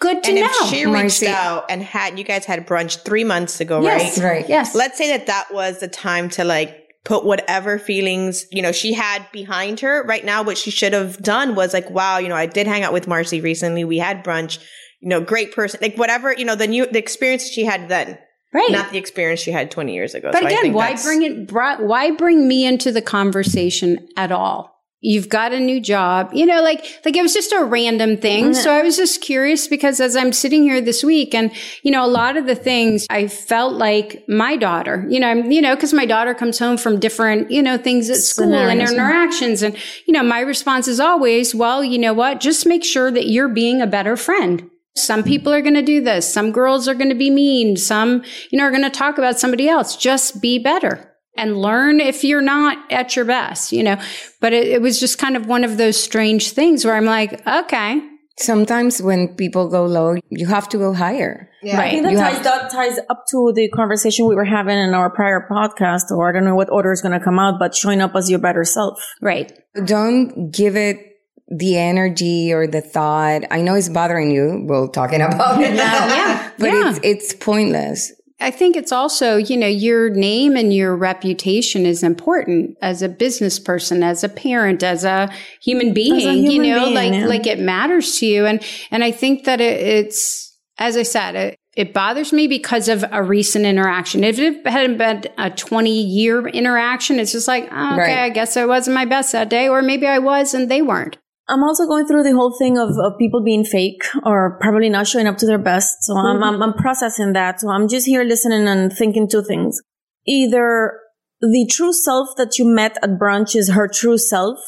Good 0.00 0.24
to 0.24 0.30
and 0.30 0.40
know. 0.40 0.48
if 0.50 0.68
she 0.68 0.84
reached 0.84 0.92
Marcy. 0.92 1.28
out 1.28 1.66
and 1.70 1.80
had 1.80 2.18
you 2.18 2.24
guys 2.24 2.44
had 2.44 2.66
brunch 2.66 3.04
three 3.04 3.22
months 3.22 3.60
ago, 3.60 3.78
right? 3.78 4.02
yes, 4.02 4.18
right? 4.18 4.28
Right. 4.28 4.48
Yes. 4.48 4.74
Let's 4.74 4.98
say 4.98 5.16
that 5.16 5.28
that 5.28 5.54
was 5.54 5.78
the 5.78 5.88
time 5.88 6.28
to 6.30 6.44
like 6.44 6.83
put 7.04 7.24
whatever 7.24 7.78
feelings, 7.78 8.46
you 8.50 8.62
know, 8.62 8.72
she 8.72 8.94
had 8.94 9.30
behind 9.30 9.80
her 9.80 10.02
right 10.04 10.24
now. 10.24 10.42
What 10.42 10.58
she 10.58 10.70
should 10.70 10.94
have 10.94 11.18
done 11.18 11.54
was 11.54 11.74
like, 11.74 11.88
wow, 11.90 12.18
you 12.18 12.28
know, 12.28 12.36
I 12.36 12.46
did 12.46 12.66
hang 12.66 12.82
out 12.82 12.92
with 12.92 13.06
Marcy 13.06 13.40
recently. 13.40 13.84
We 13.84 13.98
had 13.98 14.24
brunch, 14.24 14.58
you 15.00 15.08
know, 15.10 15.20
great 15.20 15.54
person, 15.54 15.80
like 15.82 15.96
whatever, 15.96 16.32
you 16.32 16.46
know, 16.46 16.54
the 16.54 16.66
new, 16.66 16.86
the 16.86 16.98
experience 16.98 17.46
she 17.46 17.64
had 17.64 17.88
then. 17.88 18.18
Right. 18.54 18.70
Not 18.70 18.92
the 18.92 18.98
experience 18.98 19.40
she 19.40 19.50
had 19.50 19.70
20 19.70 19.92
years 19.92 20.14
ago. 20.14 20.30
But 20.32 20.42
so 20.42 20.46
again, 20.46 20.72
why 20.72 20.94
bring 20.94 21.22
it, 21.22 21.52
why 21.52 22.12
bring 22.12 22.46
me 22.46 22.64
into 22.64 22.92
the 22.92 23.02
conversation 23.02 24.08
at 24.16 24.30
all? 24.30 24.73
You've 25.04 25.28
got 25.28 25.52
a 25.52 25.60
new 25.60 25.80
job 25.80 26.30
you 26.32 26.46
know 26.46 26.62
like 26.62 26.84
like 27.04 27.16
it 27.16 27.22
was 27.22 27.34
just 27.34 27.52
a 27.52 27.62
random 27.62 28.16
thing. 28.16 28.44
Mm-hmm. 28.46 28.54
so 28.54 28.72
i 28.72 28.82
was 28.82 28.96
just 28.96 29.20
curious 29.20 29.68
because 29.68 30.00
as 30.00 30.16
i'm 30.16 30.32
sitting 30.32 30.62
here 30.62 30.80
this 30.80 31.04
week 31.04 31.34
and 31.34 31.52
you 31.82 31.90
know 31.90 32.04
a 32.04 32.08
lot 32.08 32.36
of 32.36 32.46
the 32.46 32.54
things 32.54 33.06
i 33.10 33.28
felt 33.28 33.74
like 33.74 34.24
my 34.28 34.56
daughter 34.56 35.06
you 35.08 35.20
know 35.20 35.28
i'm 35.28 35.50
you 35.50 35.60
know 35.60 35.74
because 35.74 35.92
my 35.92 36.06
daughter 36.06 36.34
comes 36.34 36.58
home 36.58 36.76
from 36.76 36.98
different 36.98 37.50
you 37.50 37.62
know 37.62 37.76
things 37.76 38.10
at 38.10 38.16
school 38.16 38.54
and 38.54 38.80
interactions. 38.80 39.62
And 39.62 39.76
you 40.06 40.12
know 40.12 40.22
my 40.22 40.40
response 40.40 40.88
is 40.88 41.00
always 41.00 41.54
well 41.54 41.84
you 41.84 41.98
know 41.98 42.12
what? 42.12 42.40
Just 42.40 42.66
make 42.66 42.84
sure 42.84 43.10
that 43.10 43.28
you're 43.28 43.48
being 43.48 43.80
a 43.80 43.86
better 43.86 44.16
friend. 44.16 44.70
Some 44.96 45.24
people 45.24 45.52
are 45.52 45.60
going 45.60 45.74
to 45.74 45.82
do 45.82 46.00
this. 46.00 46.32
Some 46.32 46.52
girls 46.52 46.86
are 46.86 46.94
going 46.94 47.08
to 47.08 47.16
be 47.16 47.30
mean. 47.30 47.76
Some 47.76 48.22
you 48.50 48.58
know 48.58 48.64
are 48.64 48.70
going 48.70 48.82
to 48.82 48.90
talk 48.90 49.18
about 49.18 49.38
somebody 49.38 49.68
else. 49.68 49.96
Just 49.96 50.40
be 50.40 50.58
better 50.58 51.13
and 51.36 51.56
learn 51.56 52.00
if 52.00 52.24
you're 52.24 52.40
not 52.42 52.78
at 52.92 53.16
your 53.16 53.24
best, 53.24 53.72
you 53.72 53.82
know. 53.82 53.96
But 54.40 54.52
it, 54.52 54.68
it 54.68 54.82
was 54.82 55.00
just 55.00 55.18
kind 55.18 55.36
of 55.36 55.46
one 55.46 55.64
of 55.64 55.76
those 55.78 56.00
strange 56.02 56.50
things 56.52 56.84
where 56.84 56.94
I'm 56.94 57.04
like, 57.06 57.46
okay, 57.46 58.00
Sometimes 58.36 59.00
when 59.00 59.28
people 59.36 59.68
go 59.68 59.86
low, 59.86 60.16
you 60.28 60.48
have 60.48 60.68
to 60.70 60.76
go 60.76 60.92
higher. 60.92 61.48
Yeah. 61.62 61.80
I 61.80 61.90
think 61.90 62.02
that 62.02 62.14
ties, 62.16 62.34
have- 62.34 62.42
that 62.44 62.70
ties 62.72 62.98
up 63.08 63.26
to 63.30 63.52
the 63.54 63.68
conversation 63.68 64.26
we 64.26 64.34
were 64.34 64.44
having 64.44 64.76
in 64.76 64.92
our 64.92 65.08
prior 65.08 65.46
podcast, 65.48 66.10
or 66.10 66.28
I 66.28 66.32
don't 66.32 66.44
know 66.44 66.56
what 66.56 66.68
order 66.68 66.90
is 66.90 67.00
going 67.00 67.16
to 67.16 67.24
come 67.24 67.38
out, 67.38 67.60
but 67.60 67.76
showing 67.76 68.00
up 68.00 68.10
as 68.16 68.28
your 68.28 68.40
better 68.40 68.64
self. 68.64 69.00
right. 69.22 69.52
Don't 69.84 70.50
give 70.50 70.74
it 70.74 70.98
the 71.46 71.78
energy 71.78 72.52
or 72.52 72.66
the 72.66 72.80
thought. 72.80 73.42
I 73.52 73.60
know 73.60 73.74
it's 73.76 73.88
bothering 73.88 74.32
you. 74.32 74.64
We're 74.66 74.88
talking 74.88 75.20
about 75.20 75.60
it 75.62 75.74
now. 75.74 76.06
Yeah. 76.08 76.50
But 76.58 76.66
Yeah. 76.66 76.90
it's, 76.90 77.00
it's 77.04 77.34
pointless. 77.34 78.12
I 78.44 78.50
think 78.50 78.76
it's 78.76 78.92
also, 78.92 79.38
you 79.38 79.56
know, 79.56 79.66
your 79.66 80.10
name 80.10 80.54
and 80.54 80.72
your 80.72 80.94
reputation 80.94 81.86
is 81.86 82.02
important 82.02 82.76
as 82.82 83.00
a 83.00 83.08
business 83.08 83.58
person, 83.58 84.02
as 84.02 84.22
a 84.22 84.28
parent, 84.28 84.82
as 84.82 85.02
a 85.02 85.30
human 85.62 85.94
being, 85.94 86.44
you 86.44 86.50
human 86.50 86.70
know, 86.70 86.84
being, 86.84 86.94
like, 86.94 87.12
yeah. 87.12 87.26
like 87.26 87.46
it 87.46 87.58
matters 87.58 88.18
to 88.18 88.26
you. 88.26 88.44
And, 88.44 88.62
and 88.90 89.02
I 89.02 89.12
think 89.12 89.44
that 89.44 89.62
it, 89.62 89.80
it's, 89.80 90.58
as 90.76 90.98
I 90.98 91.04
said, 91.04 91.36
it, 91.36 91.58
it 91.74 91.94
bothers 91.94 92.34
me 92.34 92.46
because 92.46 92.90
of 92.90 93.02
a 93.10 93.22
recent 93.22 93.64
interaction. 93.64 94.22
If 94.22 94.38
it 94.38 94.66
hadn't 94.66 94.98
been 94.98 95.24
a 95.38 95.48
20 95.48 95.90
year 95.90 96.46
interaction, 96.46 97.18
it's 97.18 97.32
just 97.32 97.48
like, 97.48 97.64
oh, 97.72 97.92
okay, 97.94 97.96
Right. 97.96 98.18
I 98.18 98.28
guess 98.28 98.58
I 98.58 98.66
wasn't 98.66 98.94
my 98.94 99.06
best 99.06 99.32
that 99.32 99.48
day, 99.48 99.70
or 99.70 99.80
maybe 99.80 100.06
I 100.06 100.18
was 100.18 100.52
and 100.52 100.70
they 100.70 100.82
weren't. 100.82 101.16
I'm 101.48 101.62
also 101.62 101.86
going 101.86 102.06
through 102.06 102.22
the 102.22 102.32
whole 102.32 102.56
thing 102.56 102.78
of, 102.78 102.90
of 102.98 103.18
people 103.18 103.42
being 103.42 103.64
fake 103.64 104.02
or 104.24 104.58
probably 104.60 104.88
not 104.88 105.06
showing 105.06 105.26
up 105.26 105.36
to 105.38 105.46
their 105.46 105.58
best. 105.58 106.02
So 106.02 106.16
I'm, 106.16 106.42
I'm, 106.42 106.62
I'm 106.62 106.72
processing 106.72 107.34
that. 107.34 107.60
So 107.60 107.68
I'm 107.68 107.86
just 107.86 108.06
here 108.06 108.24
listening 108.24 108.66
and 108.66 108.90
thinking 108.90 109.28
two 109.28 109.42
things. 109.42 109.78
Either 110.26 110.98
the 111.40 111.68
true 111.70 111.92
self 111.92 112.28
that 112.38 112.58
you 112.58 112.64
met 112.66 112.96
at 113.02 113.18
brunch 113.20 113.54
is 113.54 113.70
her 113.70 113.88
true 113.88 114.16
self. 114.16 114.58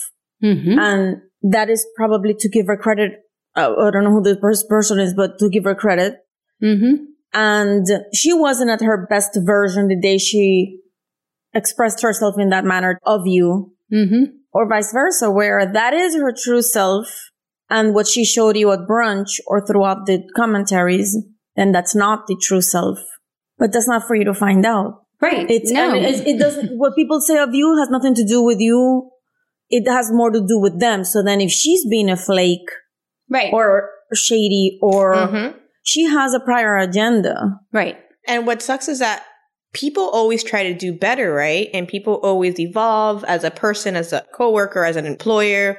Mm-hmm. 0.45 0.78
And 0.78 1.16
that 1.50 1.71
is 1.71 1.87
probably 1.97 2.35
to 2.40 2.49
give 2.49 2.66
her 2.66 2.76
credit. 2.76 3.21
Uh, 3.54 3.73
I 3.75 3.90
don't 3.90 4.04
know 4.04 4.12
who 4.12 4.23
the 4.23 4.37
pers- 4.37 4.66
person 4.68 4.99
is, 4.99 5.14
but 5.14 5.38
to 5.38 5.49
give 5.49 5.64
her 5.64 5.75
credit. 5.75 6.16
Mm-hmm. 6.62 7.04
And 7.33 7.87
she 8.14 8.35
wasn't 8.35 8.71
at 8.71 8.83
her 8.83 9.06
best 9.09 9.38
version 9.42 9.88
the 9.88 9.99
day 9.99 10.18
she 10.18 10.80
expressed 11.54 12.02
herself 12.02 12.35
in 12.38 12.50
that 12.50 12.66
manner 12.66 12.99
of 13.04 13.23
you 13.25 13.76
Mm-hmm. 13.92 14.25
Or 14.56 14.68
vice 14.68 14.92
versa, 14.92 15.30
where 15.30 15.60
that 15.78 15.92
is 15.92 16.14
her 16.16 16.32
true 16.44 16.62
self 16.62 17.06
and 17.68 17.94
what 17.94 18.06
she 18.06 18.25
showed 18.25 18.56
you 18.56 18.72
at 18.72 18.80
brunch 18.88 19.32
or 19.46 19.64
throughout 19.66 20.06
the 20.06 20.22
commentaries, 20.34 21.16
then 21.56 21.72
that's 21.72 21.94
not 21.94 22.26
the 22.26 22.36
true 22.46 22.62
self. 22.62 22.98
But 23.58 23.72
that's 23.72 23.88
not 23.88 24.06
for 24.06 24.14
you 24.16 24.25
to 24.25 24.34
find 24.34 24.64
out. 24.64 25.02
Right. 25.20 25.50
It's, 25.50 25.70
no. 25.70 25.94
it, 25.94 26.26
it 26.26 26.38
doesn't, 26.38 26.70
what 26.78 26.94
people 26.94 27.20
say 27.20 27.38
of 27.38 27.54
you 27.54 27.76
has 27.78 27.88
nothing 27.90 28.14
to 28.14 28.25
do 28.25 28.42
with 28.42 28.60
you. 28.60 29.10
It 29.68 29.88
has 29.90 30.10
more 30.12 30.30
to 30.30 30.40
do 30.40 30.58
with 30.58 30.78
them. 30.80 31.04
So 31.04 31.22
then 31.22 31.40
if 31.40 31.50
she's 31.50 31.86
being 31.88 32.08
a 32.10 32.16
flake 32.16 32.68
right. 33.30 33.52
or 33.52 33.90
shady 34.14 34.78
or 34.82 35.14
Mhm. 35.14 35.54
she 35.82 36.04
has 36.04 36.32
a 36.34 36.40
prior 36.40 36.76
agenda. 36.76 37.34
right. 37.72 37.96
And 38.28 38.46
what 38.46 38.60
sucks 38.62 38.88
is 38.88 38.98
that 39.00 39.22
people 39.76 40.09
always 40.11 40.42
try 40.42 40.62
to 40.64 40.75
do 40.75 40.92
better, 40.92 41.33
right? 41.33 41.68
And 41.75 41.87
people 41.87 42.14
always 42.23 42.59
evolve 42.59 43.23
as 43.25 43.45
a 43.45 43.50
person, 43.50 43.95
as 43.95 44.12
a 44.12 44.25
coworker, 44.35 44.85
as 44.85 44.97
an 44.97 45.06
employer. 45.06 45.78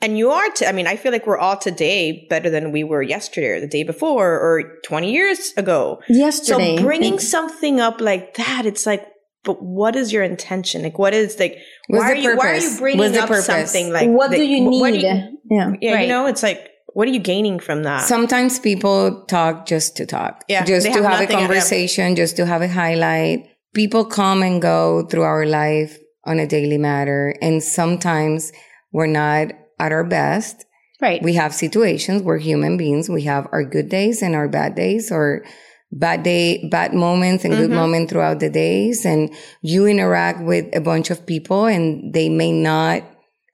And 0.00 0.16
you 0.16 0.30
are, 0.30 0.48
to, 0.50 0.68
I 0.68 0.72
mean, 0.72 0.86
I 0.86 0.94
feel 0.96 1.10
like 1.10 1.26
we're 1.26 1.38
all 1.38 1.56
today 1.56 2.26
better 2.30 2.50
than 2.50 2.70
we 2.70 2.84
were 2.84 3.02
yesterday 3.02 3.48
or 3.48 3.60
the 3.60 3.66
day 3.66 3.82
before 3.82 4.38
or 4.38 4.78
20 4.84 5.10
years 5.12 5.52
ago. 5.56 6.00
Yesterday. 6.08 6.76
So 6.76 6.82
bringing 6.84 7.18
something 7.18 7.80
up 7.80 8.00
like 8.00 8.34
that, 8.34 8.64
it's 8.64 8.86
like, 8.86 9.04
but 9.44 9.62
what 9.62 9.96
is 9.96 10.12
your 10.12 10.22
intention? 10.22 10.82
Like, 10.82 10.98
what 10.98 11.14
is 11.14 11.38
like, 11.40 11.56
What's 11.88 12.02
why 12.04 12.12
are 12.12 12.14
you, 12.14 12.36
why 12.36 12.50
are 12.52 12.56
you 12.58 12.78
bringing 12.78 13.16
up 13.16 13.28
purpose? 13.28 13.46
something 13.46 13.92
like, 13.92 14.08
what 14.08 14.30
like, 14.30 14.38
do 14.38 14.44
you 14.44 14.60
need? 14.68 14.92
do 14.92 14.98
you- 14.98 15.38
yeah. 15.50 15.72
yeah, 15.80 15.94
Right. 15.94 16.02
you 16.02 16.08
know, 16.08 16.26
it's 16.26 16.42
like, 16.42 16.70
what 16.94 17.06
are 17.08 17.10
you 17.12 17.20
gaining 17.20 17.58
from 17.60 17.82
that? 17.84 18.02
Sometimes 18.06 18.58
people 18.58 19.24
talk 19.26 19.66
just 19.66 19.96
to 19.96 20.06
talk. 20.06 20.44
Yeah, 20.48 20.64
Just 20.64 20.86
to 20.86 21.02
have 21.02 21.04
have 21.18 21.20
a 21.28 21.32
conversation, 21.32 22.16
just 22.16 22.36
to 22.36 22.46
have 22.46 22.62
a 22.62 22.68
highlight. 22.68 23.46
People 23.74 24.04
come 24.04 24.42
and 24.42 24.60
go 24.62 25.06
through 25.06 25.22
our 25.22 25.46
life 25.46 25.98
on 26.24 26.38
a 26.38 26.46
daily 26.46 26.78
matter. 26.78 27.34
And 27.42 27.62
sometimes 27.62 28.52
we're 28.92 29.06
not 29.06 29.52
at 29.78 29.92
our 29.92 30.04
best. 30.04 30.64
Right. 31.00 31.22
We 31.22 31.34
have 31.34 31.54
situations. 31.54 32.22
We're 32.22 32.38
human 32.38 32.76
beings. 32.76 33.08
We 33.08 33.22
have 33.24 33.46
our 33.52 33.62
good 33.64 33.88
days 33.88 34.22
and 34.22 34.34
our 34.34 34.48
bad 34.48 34.74
days 34.74 35.12
or 35.12 35.44
bad 35.92 36.22
day, 36.22 36.68
bad 36.70 36.92
moments 36.92 37.44
and 37.44 37.54
good 37.54 37.70
Mhm. 37.70 37.74
moments 37.74 38.12
throughout 38.12 38.40
the 38.40 38.50
days. 38.50 39.06
And 39.06 39.30
you 39.62 39.86
interact 39.86 40.42
with 40.42 40.74
a 40.74 40.80
bunch 40.80 41.10
of 41.10 41.24
people 41.24 41.66
and 41.66 42.12
they 42.12 42.28
may 42.28 42.50
not 42.52 43.02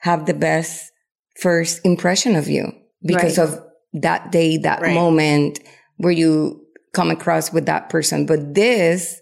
have 0.01 0.27
the 0.27 0.35
best 0.35 0.91
first 1.37 1.81
impression 1.85 2.35
of 2.37 2.49
you 2.49 2.73
because 3.05 3.39
Right. 3.39 3.49
of 3.49 3.63
that 3.95 4.33
day, 4.33 4.57
that 4.59 4.81
Right. 4.81 4.95
moment 4.95 5.61
where 5.99 6.13
you 6.13 6.61
come 6.93 7.11
across 7.11 7.53
with 7.53 7.67
that 7.67 7.89
person. 7.91 8.27
But 8.27 8.55
this, 8.55 9.21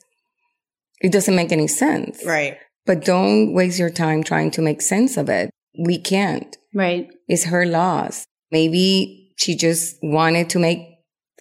it 1.01 1.12
doesn't 1.12 1.35
make 1.35 1.53
any 1.53 1.67
sense. 1.69 2.25
right. 2.25 2.57
But 2.85 3.05
don't 3.05 3.53
waste 3.55 3.79
your 3.79 3.91
time 3.91 4.25
trying 4.25 4.51
to 4.53 4.61
make 4.62 4.83
sense 4.83 5.17
of 5.17 5.29
it. 5.29 5.51
We 5.79 5.99
can't. 5.99 6.57
right. 6.75 7.07
It's 7.29 7.45
her 7.45 7.65
loss. 7.67 8.25
Maybe 8.51 9.33
she 9.39 9.55
just 9.57 9.97
wanted 10.03 10.51
to 10.51 10.59
make 10.59 10.81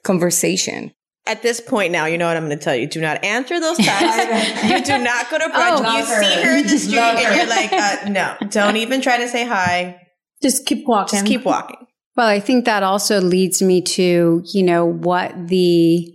conversation. 0.03 0.91
At 1.27 1.41
this 1.43 1.59
point 1.61 1.91
now, 1.91 2.05
you 2.05 2.17
know 2.17 2.27
what 2.27 2.35
I'm 2.37 2.45
going 2.47 2.57
to 2.57 2.63
tell 2.63 2.75
you. 2.75 2.87
Do 2.87 2.99
not 3.01 3.23
answer 3.23 3.59
those 3.59 3.77
texts. 3.89 4.63
you 4.63 4.81
do 4.83 4.97
not 5.03 5.29
go 5.29 5.37
to 5.37 5.45
brunch. 5.45 5.83
Oh, 5.85 5.97
you 5.97 6.05
her. 6.05 6.23
see 6.23 6.41
her 6.43 6.57
in 6.57 6.63
the 6.67 6.77
street 6.77 6.95
Love 6.97 7.17
and 7.17 7.35
you're 7.35 7.47
like, 7.47 7.73
uh, 7.73 8.09
no, 8.09 8.35
don't 8.49 8.77
even 8.77 9.01
try 9.01 9.17
to 9.17 9.27
say 9.27 9.45
hi. 9.45 9.99
Just 10.41 10.65
keep 10.65 10.87
walking. 10.87 11.17
Just 11.19 11.25
keep 11.27 11.45
walking. 11.45 11.77
Well, 12.15 12.27
I 12.27 12.39
think 12.39 12.65
that 12.65 12.83
also 12.83 13.21
leads 13.21 13.61
me 13.61 13.81
to, 13.81 14.43
you 14.45 14.63
know, 14.63 14.85
what 14.85 15.47
the, 15.47 16.11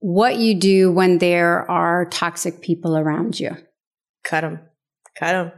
what 0.00 0.36
you 0.36 0.54
do 0.58 0.92
when 0.92 1.18
there 1.18 1.70
are 1.70 2.06
toxic 2.06 2.60
people 2.60 2.96
around 2.96 3.40
you. 3.40 3.56
Cut 4.24 4.42
them. 4.42 4.60
Cut 5.18 5.32
them. 5.32 5.52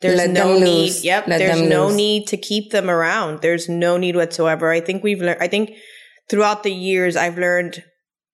There's 0.00 0.18
Let 0.18 0.30
no 0.30 0.54
them 0.54 0.64
need. 0.64 0.82
lose. 0.82 1.04
Yep. 1.04 1.28
Let 1.28 1.38
there's 1.38 1.62
no 1.62 1.86
lose. 1.86 1.96
need 1.96 2.26
to 2.28 2.36
keep 2.36 2.72
them 2.72 2.90
around. 2.90 3.40
There's 3.42 3.68
no 3.68 3.96
need 3.96 4.16
whatsoever. 4.16 4.70
I 4.70 4.80
think 4.80 5.04
we've 5.04 5.20
learned, 5.20 5.40
I 5.40 5.46
think 5.46 5.72
throughout 6.28 6.62
the 6.62 6.72
years, 6.72 7.14
I've 7.14 7.38
learned 7.38 7.84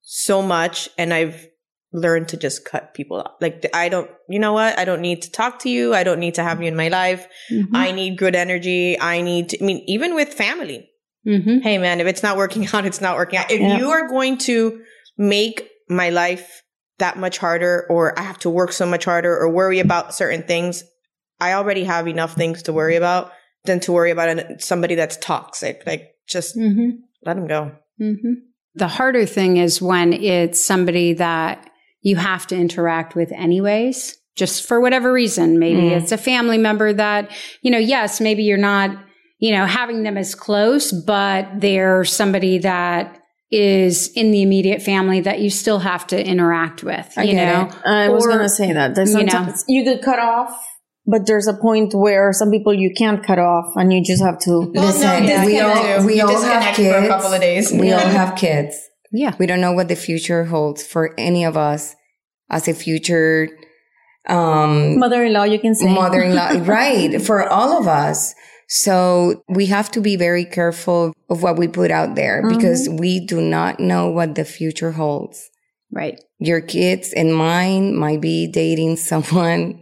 so 0.03 0.41
much 0.41 0.89
and 0.97 1.13
I've 1.13 1.47
learned 1.93 2.29
to 2.29 2.37
just 2.37 2.65
cut 2.65 2.93
people 2.95 3.19
off. 3.21 3.33
Like, 3.41 3.65
I 3.75 3.89
don't, 3.89 4.11
you 4.29 4.39
know 4.39 4.53
what? 4.53 4.79
I 4.79 4.85
don't 4.85 5.01
need 5.01 5.23
to 5.23 5.31
talk 5.31 5.59
to 5.61 5.71
you. 5.71 5.95
I 5.95 6.05
don't 6.05 6.21
need 6.21 6.35
to 6.35 6.43
have 6.43 6.61
you 6.61 6.69
in 6.69 6.77
my 6.77 6.89
life. 6.89 7.27
Mm-hmm. 7.51 7.75
I 7.75 7.93
need 7.93 8.19
good 8.19 8.35
energy. 8.35 9.01
I 9.01 9.23
need 9.23 9.49
to, 9.51 9.63
I 9.63 9.67
mean, 9.67 9.83
even 9.87 10.15
with 10.15 10.33
family, 10.35 10.91
Mm-hmm. 11.27 11.59
hey 11.59 11.77
man, 11.79 12.01
if 12.01 12.07
it's 12.07 12.23
not 12.23 12.37
working 12.39 12.67
out, 12.73 12.87
it's 12.87 13.01
not 13.03 13.17
working 13.17 13.39
out. 13.39 13.51
If 13.51 13.61
Yeah. 13.61 13.77
you 13.79 13.91
are 13.91 14.09
going 14.09 14.39
to 14.39 14.81
make 15.19 15.69
my 15.89 16.09
life 16.11 16.63
that 16.99 17.19
much 17.19 17.39
harder, 17.39 17.87
or 17.91 18.19
I 18.19 18.23
have 18.23 18.39
to 18.41 18.51
work 18.51 18.73
so 18.73 18.87
much 18.87 19.05
harder, 19.05 19.37
or 19.37 19.51
worry 19.51 19.79
about 19.81 20.15
certain 20.15 20.43
things, 20.45 20.85
I 21.41 21.53
already 21.55 21.85
have 21.85 22.07
enough 22.09 22.35
things 22.35 22.63
to 22.65 22.73
worry 22.73 22.97
about 22.97 23.33
than 23.65 23.81
to 23.81 23.93
worry 23.93 24.11
about 24.11 24.29
an- 24.31 24.61
somebody 24.61 24.95
that's 24.95 25.17
toxic. 25.19 25.83
Like, 25.87 26.09
just 26.29 26.57
Mm-hmm. 26.57 26.91
let 27.25 27.35
them 27.35 27.47
go. 27.47 27.73
Mm-hmm. 28.01 28.33
The 28.77 28.89
harder 28.89 29.27
thing 29.27 29.57
is 29.59 29.83
when 29.83 30.13
it's 30.13 30.65
somebody 30.65 31.15
that 31.15 31.68
you 32.03 32.17
have 32.17 32.47
to 32.49 32.57
interact 32.57 33.15
with 33.15 33.33
anyways, 33.33 34.17
just 34.37 34.67
for 34.67 34.81
whatever 34.81 35.13
reason. 35.13 35.59
Maybe 35.59 35.83
Mm. 35.83 36.01
it's 36.01 36.13
a 36.13 36.19
family 36.19 36.59
member 36.59 36.93
that, 36.93 37.31
you 37.63 37.71
know, 37.71 37.79
yes, 37.79 38.21
maybe 38.21 38.43
you're 38.45 38.57
not, 38.59 38.91
you 39.39 39.53
know, 39.53 39.67
having 39.67 40.03
them 40.05 40.17
as 40.17 40.35
close, 40.35 40.93
but 40.93 41.49
they're 41.61 42.05
somebody 42.05 42.59
that 42.59 43.17
is 43.51 44.09
in 44.15 44.31
the 44.31 44.43
immediate 44.43 44.83
family 44.83 45.21
that 45.21 45.41
you 45.41 45.49
still 45.51 45.79
have 45.79 46.07
to 46.09 46.27
interact 46.27 46.83
with, 46.85 47.11
I 47.17 47.23
you 47.23 47.33
get 47.33 47.53
know? 47.53 47.67
it. 47.69 47.87
I 47.87 48.09
was 48.11 48.27
going 48.27 48.41
to 48.41 48.49
say 48.49 48.73
that. 48.75 48.95
There's 48.95 49.15
you 49.15 49.25
know. 49.25 49.55
you 49.67 49.85
could 49.85 50.03
cut 50.03 50.19
off, 50.19 50.53
but 51.07 51.27
there's 51.27 51.47
a 51.49 51.55
point 51.55 51.95
where 51.95 52.31
some 52.35 52.51
people 52.51 52.75
you 52.75 52.93
can't 52.97 53.25
cut 53.25 53.39
off 53.39 53.73
and 53.77 53.91
you 53.93 54.05
just 54.05 54.23
have 54.23 54.39
to. 54.41 54.51
Listen, 54.75 55.25
yeah, 55.25 55.47
we 55.47 55.59
all 55.61 56.01
do. 56.01 56.07
we 56.07 56.17
You 56.17 56.27
all 56.29 56.43
have 56.43 56.75
disconnect 56.75 56.77
for 56.77 56.83
a 56.83 57.01
kids. 57.01 57.09
couple 57.09 57.33
of 57.33 57.41
days. 57.41 57.73
We 57.73 57.91
all 57.93 58.01
have 58.01 58.37
kids. 58.37 58.77
Yeah. 59.13 59.35
We 59.39 59.47
don't 59.47 59.61
know 59.61 59.73
what 59.73 59.89
the 59.89 59.97
future 59.97 60.45
holds 60.45 60.87
for 60.87 61.15
any 61.19 61.45
of 61.45 61.57
us 61.57 61.95
as 62.51 62.69
a 62.69 62.75
future 62.75 63.49
um 64.29 64.99
Mother-in-law, 64.99 65.45
you 65.45 65.59
can 65.59 65.75
say. 65.75 65.93
mother-in-law 65.93 66.51
right 66.65 67.21
for 67.23 67.49
all 67.49 67.79
of 67.81 67.87
us 67.89 68.35
so 68.69 69.43
we 69.49 69.67
have 69.67 69.91
to 69.93 70.01
be 70.03 70.17
very 70.17 70.45
careful 70.45 71.15
of 71.31 71.43
what 71.43 71.57
we 71.57 71.67
put 71.69 71.91
out 71.91 72.15
there 72.17 72.47
because 72.51 72.87
we 72.89 73.25
do 73.25 73.41
not 73.41 73.81
know 73.81 74.09
what 74.11 74.35
the 74.35 74.45
future 74.45 74.93
holds 74.93 75.49
Right. 75.91 76.21
your 76.39 76.61
kids 76.61 77.15
and 77.15 77.35
mine 77.35 77.97
might 77.97 78.21
be 78.21 78.47
dating 78.47 78.97
someone 79.11 79.81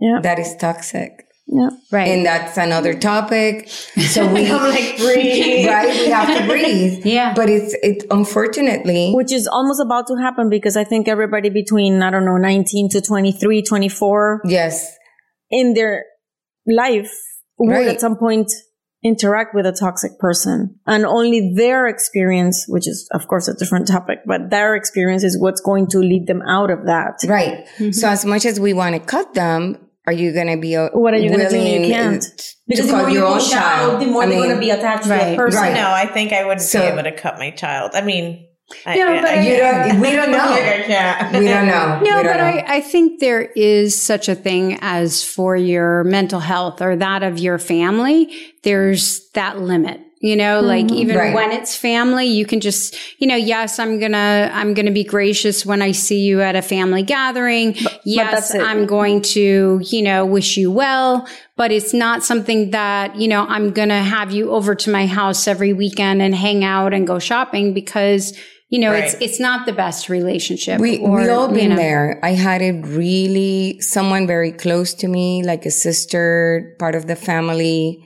Yeah. 0.00 0.20
that 0.22 0.38
is 0.38 0.54
toxic 0.56 1.24
Yeah. 1.50 1.70
Right. 1.90 2.08
And 2.08 2.26
that's 2.26 2.58
another 2.58 2.92
topic. 2.92 3.68
So 3.68 4.32
we 4.32 4.46
I'm 4.50 4.70
like, 4.70 4.98
breathe. 4.98 5.66
right, 5.68 5.88
we 5.88 6.08
have 6.08 6.38
to 6.38 6.46
breathe. 6.46 7.06
Yeah. 7.06 7.32
But 7.34 7.48
it's 7.48 7.74
it 7.82 8.04
unfortunately 8.10 9.12
Which 9.14 9.32
is 9.32 9.46
almost 9.46 9.80
about 9.80 10.06
to 10.08 10.16
happen 10.16 10.50
because 10.50 10.76
I 10.76 10.84
think 10.84 11.08
everybody 11.08 11.48
between, 11.48 12.02
I 12.02 12.10
don't 12.10 12.26
know, 12.26 12.36
19 12.36 12.90
to 12.90 13.00
23, 13.00 13.62
24 13.62 14.42
yes. 14.44 14.94
in 15.50 15.74
their 15.74 16.04
life 16.66 17.12
would 17.58 17.72
Right. 17.72 17.88
at 17.88 18.00
some 18.00 18.16
point 18.16 18.50
interact 19.02 19.54
with 19.54 19.64
a 19.64 19.72
toxic 19.72 20.18
person 20.18 20.78
and 20.86 21.06
only 21.06 21.54
their 21.56 21.86
experience, 21.86 22.66
which 22.68 22.86
is 22.86 23.08
of 23.14 23.26
course 23.26 23.48
a 23.48 23.54
different 23.54 23.86
topic, 23.88 24.18
but 24.26 24.50
their 24.50 24.74
experience 24.74 25.24
is 25.24 25.40
what's 25.40 25.60
going 25.60 25.86
to 25.86 25.98
lead 25.98 26.26
them 26.26 26.42
out 26.42 26.70
of 26.70 26.84
that. 26.86 27.14
Right. 27.26 27.64
Mm-hmm. 27.78 27.92
So 27.92 28.08
as 28.08 28.24
much 28.26 28.44
as 28.44 28.60
we 28.60 28.74
want 28.74 28.94
to 28.96 29.00
cut 29.00 29.34
them, 29.34 29.78
are 30.08 30.12
you 30.12 30.32
going 30.32 30.46
to 30.46 30.56
be 30.56 30.74
uh, 30.76 30.88
What 30.94 31.12
are 31.14 31.18
you 31.18 31.28
going 31.28 31.40
to 31.40 31.48
do? 31.50 31.56
You 31.58 31.62
willing, 31.80 31.90
can't. 31.90 32.24
uh, 32.24 32.28
Because 32.66 32.86
to 32.86 32.90
the 32.90 32.92
more 32.92 33.02
cut 33.02 33.12
you 33.12 33.18
your 33.18 33.26
own 33.28 33.34
push 33.38 33.52
out, 33.52 33.60
child? 33.60 34.02
the 34.02 34.06
more 34.06 34.22
I 34.22 34.26
they're 34.26 34.38
going 34.38 34.54
to 34.54 34.58
be 34.60 34.70
attached 34.70 35.04
to 35.04 35.10
right, 35.10 35.18
that 35.20 35.36
person. 35.36 35.60
right. 35.62 35.74
No, 35.74 35.90
I 35.90 36.06
think 36.06 36.32
I 36.32 36.44
wouldn't 36.44 36.62
So- 36.62 36.80
be 36.80 36.86
able 36.86 37.02
to 37.02 37.12
cut 37.12 37.38
my 37.38 37.50
child. 37.50 37.90
I 37.94 38.00
mean, 38.00 38.46
I, 38.86 38.96
No, 38.96 39.08
I, 39.12 39.20
but 39.22 39.30
I, 39.30 39.40
You 39.42 39.56
don't, 39.58 40.00
we 40.00 40.10
don't 40.12 40.30
Like, 40.32 40.38
know. 40.38 40.52
I 40.52 40.82
can't. 40.86 41.32
We 41.38 41.44
don't 41.46 41.66
know. 41.66 42.00
No, 42.02 42.22
don't 42.22 42.24
but 42.24 42.36
know. 42.38 42.44
I, 42.44 42.64
I 42.76 42.80
think 42.80 43.20
there 43.20 43.42
is 43.42 44.00
such 44.00 44.28
a 44.28 44.34
thing 44.34 44.78
as 44.80 45.22
for 45.24 45.56
your 45.56 46.04
mental 46.04 46.40
health 46.40 46.80
or 46.82 46.96
that 46.96 47.22
of 47.22 47.38
your 47.38 47.58
family, 47.58 48.34
there's 48.64 49.28
that 49.34 49.58
limit. 49.58 50.00
You 50.20 50.34
know, 50.34 50.60
like 50.60 50.86
mm-hmm. 50.86 50.96
even 50.96 51.16
Right. 51.16 51.32
when 51.34 51.52
it's 51.52 51.76
family, 51.76 52.26
you 52.26 52.44
can 52.44 52.58
just, 52.58 52.96
you 53.18 53.26
know, 53.28 53.36
yes, 53.36 53.78
I'm 53.78 54.00
gonna, 54.00 54.50
I'm 54.52 54.74
gonna 54.74 54.90
be 54.90 55.04
gracious 55.04 55.64
when 55.64 55.80
I 55.80 55.92
see 55.92 56.20
you 56.24 56.40
at 56.40 56.56
a 56.56 56.62
family 56.62 57.04
gathering. 57.04 57.74
yes, 58.04 58.32
that's 58.32 58.54
it. 58.54 58.60
I'm 58.62 58.86
going 58.86 59.22
to, 59.22 59.80
you 59.84 60.02
know, 60.02 60.26
wish 60.26 60.56
you 60.56 60.72
well, 60.72 61.28
but 61.56 61.70
it's 61.70 61.94
not 61.94 62.24
something 62.24 62.70
that, 62.72 63.14
you 63.14 63.28
know, 63.28 63.46
I'm 63.46 63.70
gonna 63.70 64.02
have 64.02 64.32
you 64.32 64.50
over 64.50 64.74
to 64.74 64.90
my 64.90 65.06
house 65.06 65.46
every 65.46 65.72
weekend 65.72 66.20
and 66.20 66.34
hang 66.34 66.64
out 66.64 66.92
and 66.92 67.06
go 67.06 67.20
shopping 67.20 67.72
because, 67.72 68.36
you 68.70 68.80
know, 68.80 68.92
it's, 68.92 69.14
Right. 69.14 69.22
it's 69.22 69.38
not 69.38 69.66
the 69.66 69.72
best 69.72 70.08
relationship. 70.08 70.80
We 70.80 70.98
or, 70.98 71.20
we 71.20 71.28
all 71.28 71.48
you 71.48 71.54
been 71.54 71.70
know. 71.70 71.76
there. 71.76 72.18
I 72.24 72.30
had 72.32 72.60
it 72.60 72.84
really 72.86 73.80
someone 73.80 74.26
very 74.26 74.50
close 74.50 74.94
to 74.94 75.06
me, 75.06 75.44
like 75.44 75.64
a 75.64 75.70
sister, 75.70 76.74
part 76.80 76.94
of 76.96 77.06
the 77.06 77.14
family, 77.16 78.04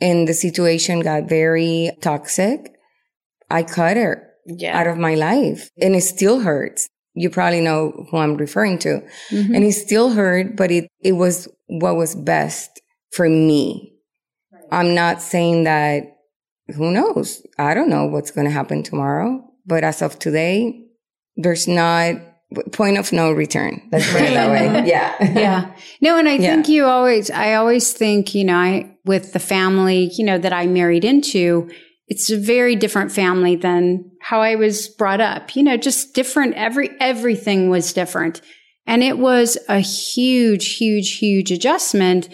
and 0.00 0.26
the 0.28 0.34
situation 0.34 1.00
got 1.00 1.28
very 1.28 1.90
toxic. 2.00 2.72
I 3.50 3.62
cut 3.62 3.96
her 3.96 4.24
Yeah. 4.46 4.78
out 4.78 4.86
of 4.86 4.98
my 4.98 5.14
life, 5.14 5.70
and 5.80 5.94
it 5.96 6.02
still 6.02 6.40
hurts. 6.40 6.88
You 7.14 7.30
probably 7.30 7.60
know 7.60 8.06
who 8.10 8.16
I'm 8.18 8.36
referring 8.36 8.78
to, 8.80 9.02
Mhm. 9.30 9.54
and 9.54 9.64
it 9.64 9.72
still 9.72 10.10
hurt, 10.10 10.56
but 10.56 10.70
it 10.70 10.86
it 11.02 11.12
was 11.12 11.48
what 11.66 11.96
was 11.96 12.14
best 12.14 12.80
for 13.12 13.28
me. 13.28 13.92
I'm 14.70 14.94
not 14.94 15.22
saying 15.22 15.64
that. 15.64 16.04
Who 16.76 16.90
knows? 16.90 17.40
I 17.58 17.72
don't 17.72 17.88
know 17.88 18.04
what's 18.06 18.30
going 18.30 18.44
to 18.46 18.52
happen 18.52 18.82
tomorrow, 18.82 19.42
but 19.64 19.84
as 19.84 20.02
of 20.02 20.18
today, 20.18 20.84
there's 21.34 21.66
not 21.66 22.16
point 22.72 22.98
of 22.98 23.10
no 23.10 23.32
return. 23.32 23.80
Let's 23.90 24.10
put 24.12 24.20
it 24.20 24.34
that 24.34 24.50
way. 24.50 24.84
Yeah. 24.86 25.14
yeah. 25.32 25.70
No, 26.02 26.18
and 26.18 26.28
I 26.28 26.34
Yeah. 26.34 26.40
think 26.54 26.68
you 26.68 26.84
always, 26.84 27.30
I 27.30 27.54
always 27.54 27.92
think, 27.94 28.34
you 28.34 28.44
know, 28.44 28.56
I, 28.56 28.96
with 29.08 29.32
the 29.32 29.40
family, 29.40 30.12
you 30.16 30.24
know, 30.24 30.38
that 30.38 30.52
I 30.52 30.66
married 30.66 31.04
into, 31.04 31.68
it's 32.06 32.30
a 32.30 32.38
very 32.38 32.76
different 32.76 33.10
family 33.10 33.56
than 33.56 34.10
how 34.20 34.40
I 34.40 34.54
was 34.54 34.88
brought 34.88 35.20
up, 35.20 35.56
you 35.56 35.62
know, 35.62 35.76
just 35.76 36.14
different. 36.14 36.54
Every, 36.54 36.90
everything 37.00 37.70
was 37.70 37.92
different. 37.92 38.40
And 38.86 39.02
it 39.02 39.18
was 39.18 39.58
a 39.68 39.80
huge, 39.80 40.76
huge, 40.76 41.18
huge 41.18 41.50
adjustment. 41.50 42.28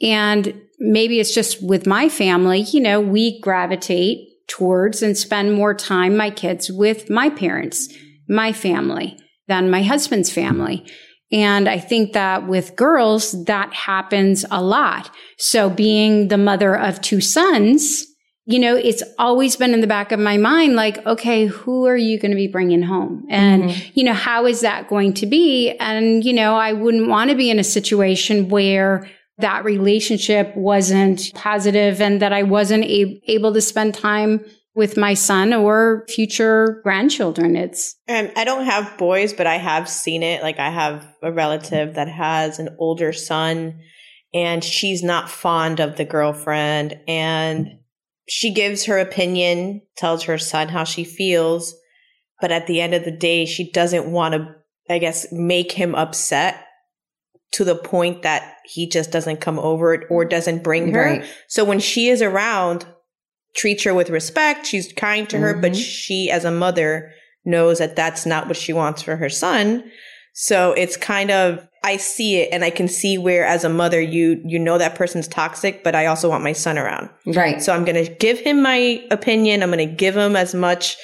And 0.00 0.60
maybe 0.78 1.20
it's 1.20 1.34
just 1.34 1.62
with 1.62 1.86
my 1.86 2.08
family, 2.08 2.60
you 2.60 2.80
know, 2.80 3.00
we 3.00 3.40
gravitate 3.40 4.28
towards 4.48 5.02
and 5.02 5.16
spend 5.16 5.52
more 5.52 5.74
time, 5.74 6.16
my 6.16 6.30
kids, 6.30 6.72
with 6.72 7.10
my 7.10 7.30
parents, 7.30 7.92
my 8.28 8.52
family 8.52 9.18
than 9.46 9.70
my 9.70 9.82
husband's 9.82 10.32
family. 10.32 10.84
And 11.32 11.68
I 11.68 11.78
think 11.78 12.12
that 12.12 12.48
with 12.48 12.76
girls, 12.76 13.44
that 13.44 13.72
happens 13.72 14.44
a 14.50 14.62
lot. 14.62 15.10
So 15.38 15.70
being 15.70 16.28
the 16.28 16.38
mother 16.38 16.76
of 16.76 17.00
two 17.00 17.20
sons, 17.20 18.04
you 18.46 18.58
know, 18.58 18.74
it's 18.74 19.02
always 19.18 19.54
been 19.54 19.72
in 19.72 19.80
the 19.80 19.86
back 19.86 20.10
of 20.10 20.18
my 20.18 20.36
mind, 20.36 20.74
like, 20.74 21.06
okay, 21.06 21.46
who 21.46 21.86
are 21.86 21.96
you 21.96 22.18
going 22.18 22.32
to 22.32 22.36
be 22.36 22.48
bringing 22.48 22.82
home? 22.82 23.24
And, 23.30 23.64
mm-hmm. 23.64 23.90
you 23.94 24.02
know, 24.02 24.12
how 24.12 24.46
is 24.46 24.62
that 24.62 24.88
going 24.88 25.14
to 25.14 25.26
be? 25.26 25.76
And, 25.78 26.24
you 26.24 26.32
know, 26.32 26.56
I 26.56 26.72
wouldn't 26.72 27.08
want 27.08 27.30
to 27.30 27.36
be 27.36 27.50
in 27.50 27.60
a 27.60 27.64
situation 27.64 28.48
where 28.48 29.08
that 29.38 29.64
relationship 29.64 30.54
wasn't 30.56 31.32
positive 31.34 32.00
and 32.00 32.20
that 32.20 32.32
I 32.32 32.42
wasn't 32.42 32.84
a- 32.84 33.20
able 33.28 33.54
to 33.54 33.60
spend 33.60 33.94
time 33.94 34.44
with 34.80 34.96
my 34.96 35.12
son 35.12 35.52
or 35.52 36.06
future 36.08 36.80
grandchildren. 36.82 37.54
It's, 37.54 37.96
And 38.08 38.32
I 38.34 38.44
don't 38.44 38.64
have 38.64 38.96
boys, 38.96 39.34
but 39.34 39.46
I 39.46 39.58
have 39.58 39.90
seen 39.90 40.22
it. 40.22 40.42
Like 40.42 40.58
I 40.58 40.70
have 40.70 41.06
a 41.22 41.30
relative 41.30 41.96
that 41.96 42.08
has 42.08 42.58
an 42.58 42.74
older 42.78 43.12
son 43.12 43.78
and 44.32 44.64
she's 44.64 45.02
not 45.02 45.28
fond 45.28 45.80
of 45.80 45.96
the 45.98 46.06
girlfriend 46.06 46.98
and 47.06 47.78
she 48.26 48.54
gives 48.54 48.86
her 48.86 48.98
opinion, 48.98 49.82
tells 49.98 50.22
her 50.22 50.38
son 50.38 50.68
how 50.68 50.84
she 50.84 51.04
feels, 51.04 51.74
but 52.40 52.50
at 52.50 52.66
the 52.66 52.80
end 52.80 52.94
of 52.94 53.04
the 53.04 53.10
day, 53.10 53.44
she 53.44 53.70
doesn't 53.70 54.10
want 54.10 54.32
to, 54.32 54.54
I 54.88 54.96
guess, 54.96 55.30
make 55.30 55.72
him 55.72 55.94
upset 55.94 56.64
to 57.52 57.64
the 57.64 57.76
point 57.76 58.22
that 58.22 58.56
he 58.64 58.88
just 58.88 59.10
doesn't 59.10 59.42
come 59.42 59.58
over 59.58 59.92
it 59.92 60.06
or 60.08 60.24
doesn't 60.24 60.62
bring 60.62 60.94
her. 60.94 61.04
Right. 61.04 61.24
So 61.48 61.66
when 61.66 61.80
she 61.80 62.08
is 62.08 62.22
around, 62.22 62.86
treats 63.56 63.84
her 63.84 63.94
with 63.94 64.10
respect. 64.10 64.66
She's 64.66 64.92
kind 64.92 65.28
to 65.30 65.38
her, 65.38 65.54
but 65.54 65.72
Mhm. 65.72 65.82
she, 65.84 66.30
as 66.30 66.44
a 66.44 66.50
mother, 66.50 67.12
knows 67.44 67.78
that 67.78 67.96
that's 67.96 68.26
not 68.26 68.46
what 68.46 68.56
she 68.56 68.72
wants 68.72 69.02
for 69.02 69.16
her 69.16 69.28
son. 69.28 69.84
So 70.34 70.72
it's 70.72 70.96
kind 70.96 71.30
of, 71.30 71.66
I 71.82 71.96
see 71.96 72.36
it 72.36 72.50
and 72.52 72.62
I 72.64 72.70
can 72.70 72.86
see 72.86 73.18
where 73.18 73.44
as 73.44 73.64
a 73.64 73.68
mother, 73.68 74.00
you, 74.00 74.40
you 74.44 74.58
know 74.58 74.78
that 74.78 74.94
person's 74.94 75.26
toxic, 75.26 75.82
but 75.82 75.94
I 75.94 76.06
also 76.06 76.28
want 76.28 76.44
my 76.44 76.52
son 76.52 76.78
around. 76.78 77.08
Right. 77.26 77.60
So 77.62 77.74
I'm 77.74 77.84
going 77.84 78.04
to 78.04 78.12
give 78.14 78.38
him 78.38 78.62
my 78.62 79.02
opinion. 79.10 79.62
I'm 79.62 79.70
going 79.70 79.88
to 79.88 79.94
give 79.94 80.16
him 80.16 80.36
as 80.36 80.54
much 80.54 80.96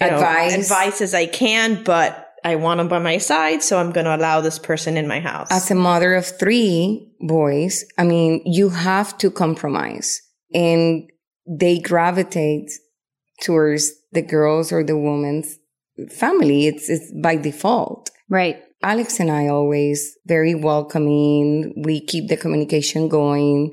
you 0.00 0.06
know, 0.06 0.16
Advice. 0.16 0.54
advice 0.54 1.00
as 1.02 1.12
I 1.14 1.26
can, 1.26 1.82
but 1.84 2.28
I 2.44 2.56
want 2.56 2.80
him 2.80 2.88
by 2.88 3.00
my 3.00 3.18
side. 3.18 3.62
So 3.62 3.78
I'm 3.78 3.90
going 3.90 4.06
to 4.06 4.16
allow 4.16 4.40
this 4.40 4.58
person 4.58 4.96
in 4.96 5.06
my 5.06 5.20
house. 5.20 5.48
As 5.50 5.70
a 5.70 5.74
mother 5.74 6.14
of 6.14 6.24
three 6.38 7.12
boys, 7.20 7.84
I 7.98 8.04
mean, 8.04 8.40
you 8.46 8.70
have 8.70 9.18
to 9.18 9.30
compromise 9.30 10.22
and 10.54 11.10
they 11.50 11.78
gravitate 11.80 12.70
towards 13.42 13.92
the 14.12 14.22
girls 14.22 14.72
or 14.72 14.84
the 14.84 14.96
woman's 14.96 15.58
family. 16.10 16.66
It's, 16.66 16.88
it's 16.88 17.12
by 17.22 17.36
default. 17.36 18.10
right. 18.28 18.62
Alex 18.82 19.20
and 19.20 19.30
I 19.30 19.48
always 19.48 20.16
very 20.26 20.54
welcoming. 20.54 21.74
We 21.84 22.00
keep 22.00 22.28
the 22.28 22.36
communication 22.38 23.10
going. 23.10 23.72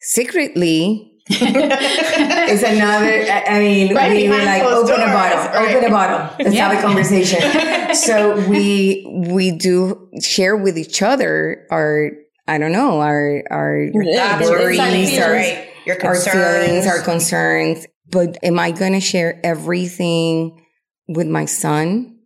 Secretly, 0.00 1.12
is 1.30 2.62
another. 2.62 3.12
I 3.30 3.44
I 3.46 3.58
mean, 3.60 3.94
Right 3.94 4.12
we 4.16 4.30
were 4.30 4.38
like, 4.38 4.62
closed 4.62 4.90
open 4.90 5.02
a 5.02 5.12
bottle, 5.12 5.38
right. 5.38 5.76
open 5.76 5.84
a 5.84 5.90
bottle. 5.92 6.36
Let's 6.44 6.56
have 6.56 6.78
a 6.78 6.80
conversation. 6.80 7.94
so 7.94 8.48
we 8.48 9.04
we 9.30 9.50
do 9.50 10.08
share 10.22 10.56
with 10.56 10.78
each 10.78 11.02
other 11.02 11.66
our 11.70 12.12
I 12.48 12.56
don't 12.56 12.72
know 12.72 13.00
our 13.00 13.42
our 13.50 13.76
Yeah, 13.92 14.38
Thoughts, 14.38 14.48
worries, 14.50 15.18
our, 15.18 15.32
right? 15.32 15.69
Your 15.98 16.06
our 16.06 16.14
feelings, 16.16 16.86
our 16.86 17.00
concerns. 17.02 17.86
But 18.10 18.38
am 18.42 18.58
I 18.58 18.70
going 18.72 18.92
to 18.92 19.00
share 19.00 19.40
everything 19.44 20.64
with 21.08 21.26
my 21.28 21.44
son 21.44 22.18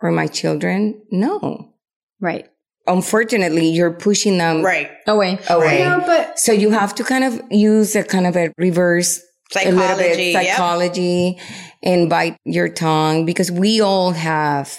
or 0.00 0.12
my 0.12 0.26
children? 0.26 1.02
No. 1.10 1.72
Right. 2.20 2.48
Unfortunately, 2.86 3.68
you're 3.68 3.92
pushing 3.92 4.38
them 4.38 4.62
right. 4.62 4.90
Away. 5.06 5.38
away. 5.48 5.78
No, 5.84 6.00
but 6.04 6.38
So 6.38 6.52
you 6.52 6.70
have 6.70 6.94
to 6.96 7.04
kind 7.04 7.24
of 7.24 7.40
use 7.50 7.94
a 7.96 8.02
kind 8.04 8.26
of 8.26 8.36
a 8.36 8.52
reverse 8.58 9.20
a 9.54 9.70
little 9.70 9.80
Psychology. 9.80 10.08
bit 10.08 10.32
yep. 10.32 10.46
psychology 10.56 11.38
and 11.82 12.08
bite 12.08 12.36
your 12.44 12.68
tongue 12.68 13.24
because 13.26 13.50
we 13.52 13.80
all 13.80 14.12
have 14.12 14.76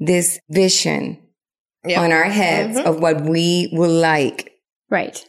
this 0.00 0.38
vision 0.50 1.18
Yep. 1.86 1.98
on 1.98 2.12
our 2.12 2.24
heads 2.24 2.78
Mhm. 2.78 2.84
of 2.86 3.00
what 3.00 3.22
we 3.22 3.68
would 3.72 3.90
like 3.90 4.50
right. 4.90 5.24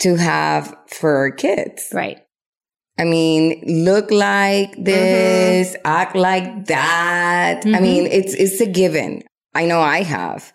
To 0.00 0.16
have 0.16 0.74
for 0.88 1.30
kids. 1.32 1.88
Right. 1.92 2.18
I 2.98 3.04
mean, 3.04 3.62
look 3.84 4.10
like 4.10 4.72
this, 4.82 5.76
act 5.84 6.16
like 6.16 6.66
that. 6.66 7.60
I 7.64 7.68
Mhm. 7.68 7.82
mean, 7.82 8.06
it's 8.06 8.34
it's 8.34 8.60
a 8.60 8.66
given. 8.66 9.22
I 9.54 9.66
know 9.66 9.80
I 9.80 10.02
have, 10.02 10.52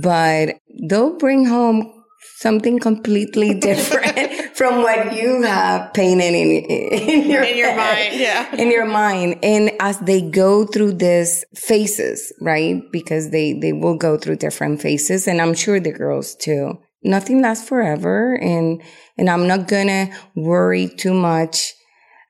but 0.00 0.56
they'll 0.88 1.16
bring 1.18 1.46
home 1.46 1.90
something 2.38 2.78
completely 2.78 3.54
different 3.68 4.30
from 4.54 4.82
what 4.82 5.14
you 5.14 5.42
have 5.42 5.92
painted 5.94 6.34
in, 6.34 6.50
in 6.64 7.30
your 7.30 7.42
in 7.42 7.56
your 7.56 7.70
head, 7.72 8.10
mind. 8.10 8.20
Yeah. 8.20 8.54
in 8.56 8.70
your 8.70 8.86
mind. 8.86 9.38
And 9.42 9.72
as 9.80 9.98
they 9.98 10.20
go 10.22 10.64
through 10.64 10.92
these 10.94 11.44
phases, 11.56 12.32
right? 12.40 12.80
Because 12.92 13.30
they 13.30 13.52
they 13.52 13.72
will 13.72 13.96
go 13.96 14.16
through 14.16 14.36
different 14.36 14.80
phases, 14.80 15.26
and 15.26 15.40
I'm 15.42 15.54
sure 15.54 15.80
the 15.80 15.92
girls 15.92 16.34
too. 16.36 16.78
Nothing 17.04 17.42
lasts 17.42 17.68
forever 17.68 18.34
and, 18.34 18.82
and 19.18 19.28
I'm 19.30 19.46
not 19.46 19.68
gonna 19.68 20.10
worry 20.34 20.88
too 20.88 21.14
much 21.14 21.72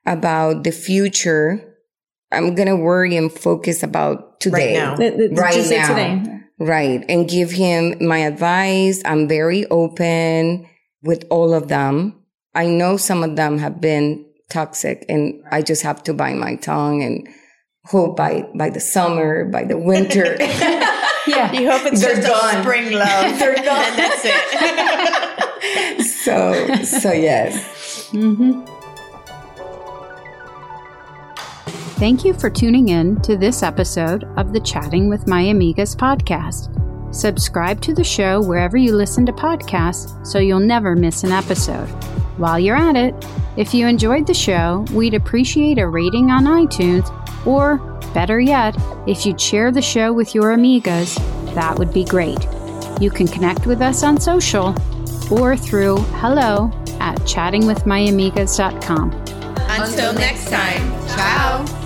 about 0.05 0.63
the 0.63 0.71
future. 0.71 1.61
I'm 2.31 2.55
gonna 2.55 2.75
worry 2.75 3.15
and 3.15 3.31
focus 3.31 3.83
about 3.83 4.39
today. 4.39 4.77
Right 4.77 4.85
now. 4.85 4.95
Th- 4.95 5.15
th- 5.15 5.31
Right 5.33 5.53
just 5.53 5.69
say 5.69 5.77
now. 5.77 5.87
today. 5.87 6.39
Right. 6.59 7.03
And 7.09 7.27
give 7.29 7.51
him 7.51 7.95
my 8.05 8.19
advice. 8.19 9.01
I'm 9.05 9.27
very 9.27 9.65
open 9.67 10.67
with 11.03 11.25
all 11.29 11.53
of 11.53 11.67
them. 11.67 12.21
I 12.53 12.67
know 12.67 12.97
some 12.97 13.23
of 13.23 13.35
them 13.35 13.57
have 13.57 13.81
been 13.81 14.25
toxic 14.49 15.05
and 15.09 15.43
I 15.51 15.61
just 15.61 15.81
have 15.83 16.03
to 16.03 16.13
bite 16.13 16.37
my 16.37 16.55
tongue 16.55 17.03
and 17.03 17.27
hope 17.85 18.15
by, 18.15 18.47
by 18.55 18.69
the 18.69 18.79
summer, 18.79 19.45
by 19.45 19.63
the 19.65 19.77
winter. 19.77 20.37
Yeah. 21.27 21.51
You 21.51 21.71
hope 21.71 21.85
it's 21.85 22.01
They're 22.01 22.15
just 22.15 22.27
gone. 22.27 22.55
a 22.57 22.61
spring 22.61 22.91
love. 22.91 23.39
They're 23.39 23.55
gone. 23.55 23.65
And 23.67 23.97
that's 23.99 24.21
it. 24.25 26.05
so, 26.05 26.83
so 26.83 27.11
yes. 27.11 28.09
Mm-hmm. 28.11 28.63
Thank 31.97 32.25
you 32.25 32.33
for 32.33 32.49
tuning 32.49 32.89
in 32.89 33.21
to 33.21 33.37
this 33.37 33.63
episode 33.63 34.25
of 34.37 34.51
the 34.51 34.59
Chatting 34.59 35.07
with 35.09 35.27
My 35.27 35.43
Amigas 35.43 35.95
podcast. 35.95 36.69
Subscribe 37.15 37.79
to 37.81 37.93
the 37.93 38.03
show 38.03 38.41
wherever 38.41 38.75
you 38.75 38.93
listen 38.93 39.25
to 39.25 39.31
podcasts 39.31 40.27
so 40.27 40.37
you'll 40.37 40.59
never 40.59 40.95
miss 40.95 41.23
an 41.23 41.31
episode. 41.31 41.87
While 42.37 42.59
you're 42.59 42.75
at 42.75 42.97
it, 42.97 43.15
if 43.55 43.73
you 43.73 43.87
enjoyed 43.87 44.27
the 44.27 44.33
show, 44.33 44.85
we'd 44.91 45.13
appreciate 45.13 45.77
a 45.77 45.87
rating 45.87 46.31
on 46.31 46.43
iTunes, 46.43 47.07
or 47.45 47.77
better 48.13 48.39
yet, 48.39 48.75
if 49.07 49.25
you'd 49.25 49.39
share 49.39 49.71
the 49.71 49.81
show 49.81 50.13
with 50.13 50.33
your 50.35 50.55
amigas, 50.55 51.15
that 51.53 51.77
would 51.77 51.93
be 51.93 52.03
great. 52.03 52.47
You 52.99 53.09
can 53.09 53.27
connect 53.27 53.65
with 53.65 53.81
us 53.81 54.03
on 54.03 54.19
social 54.19 54.75
or 55.31 55.57
through 55.57 55.97
hello 56.21 56.71
at 56.99 57.17
chattingwithmyamigas.com. 57.21 59.11
Until 59.67 60.13
next 60.13 60.49
time. 60.49 60.91
Ciao. 61.09 61.84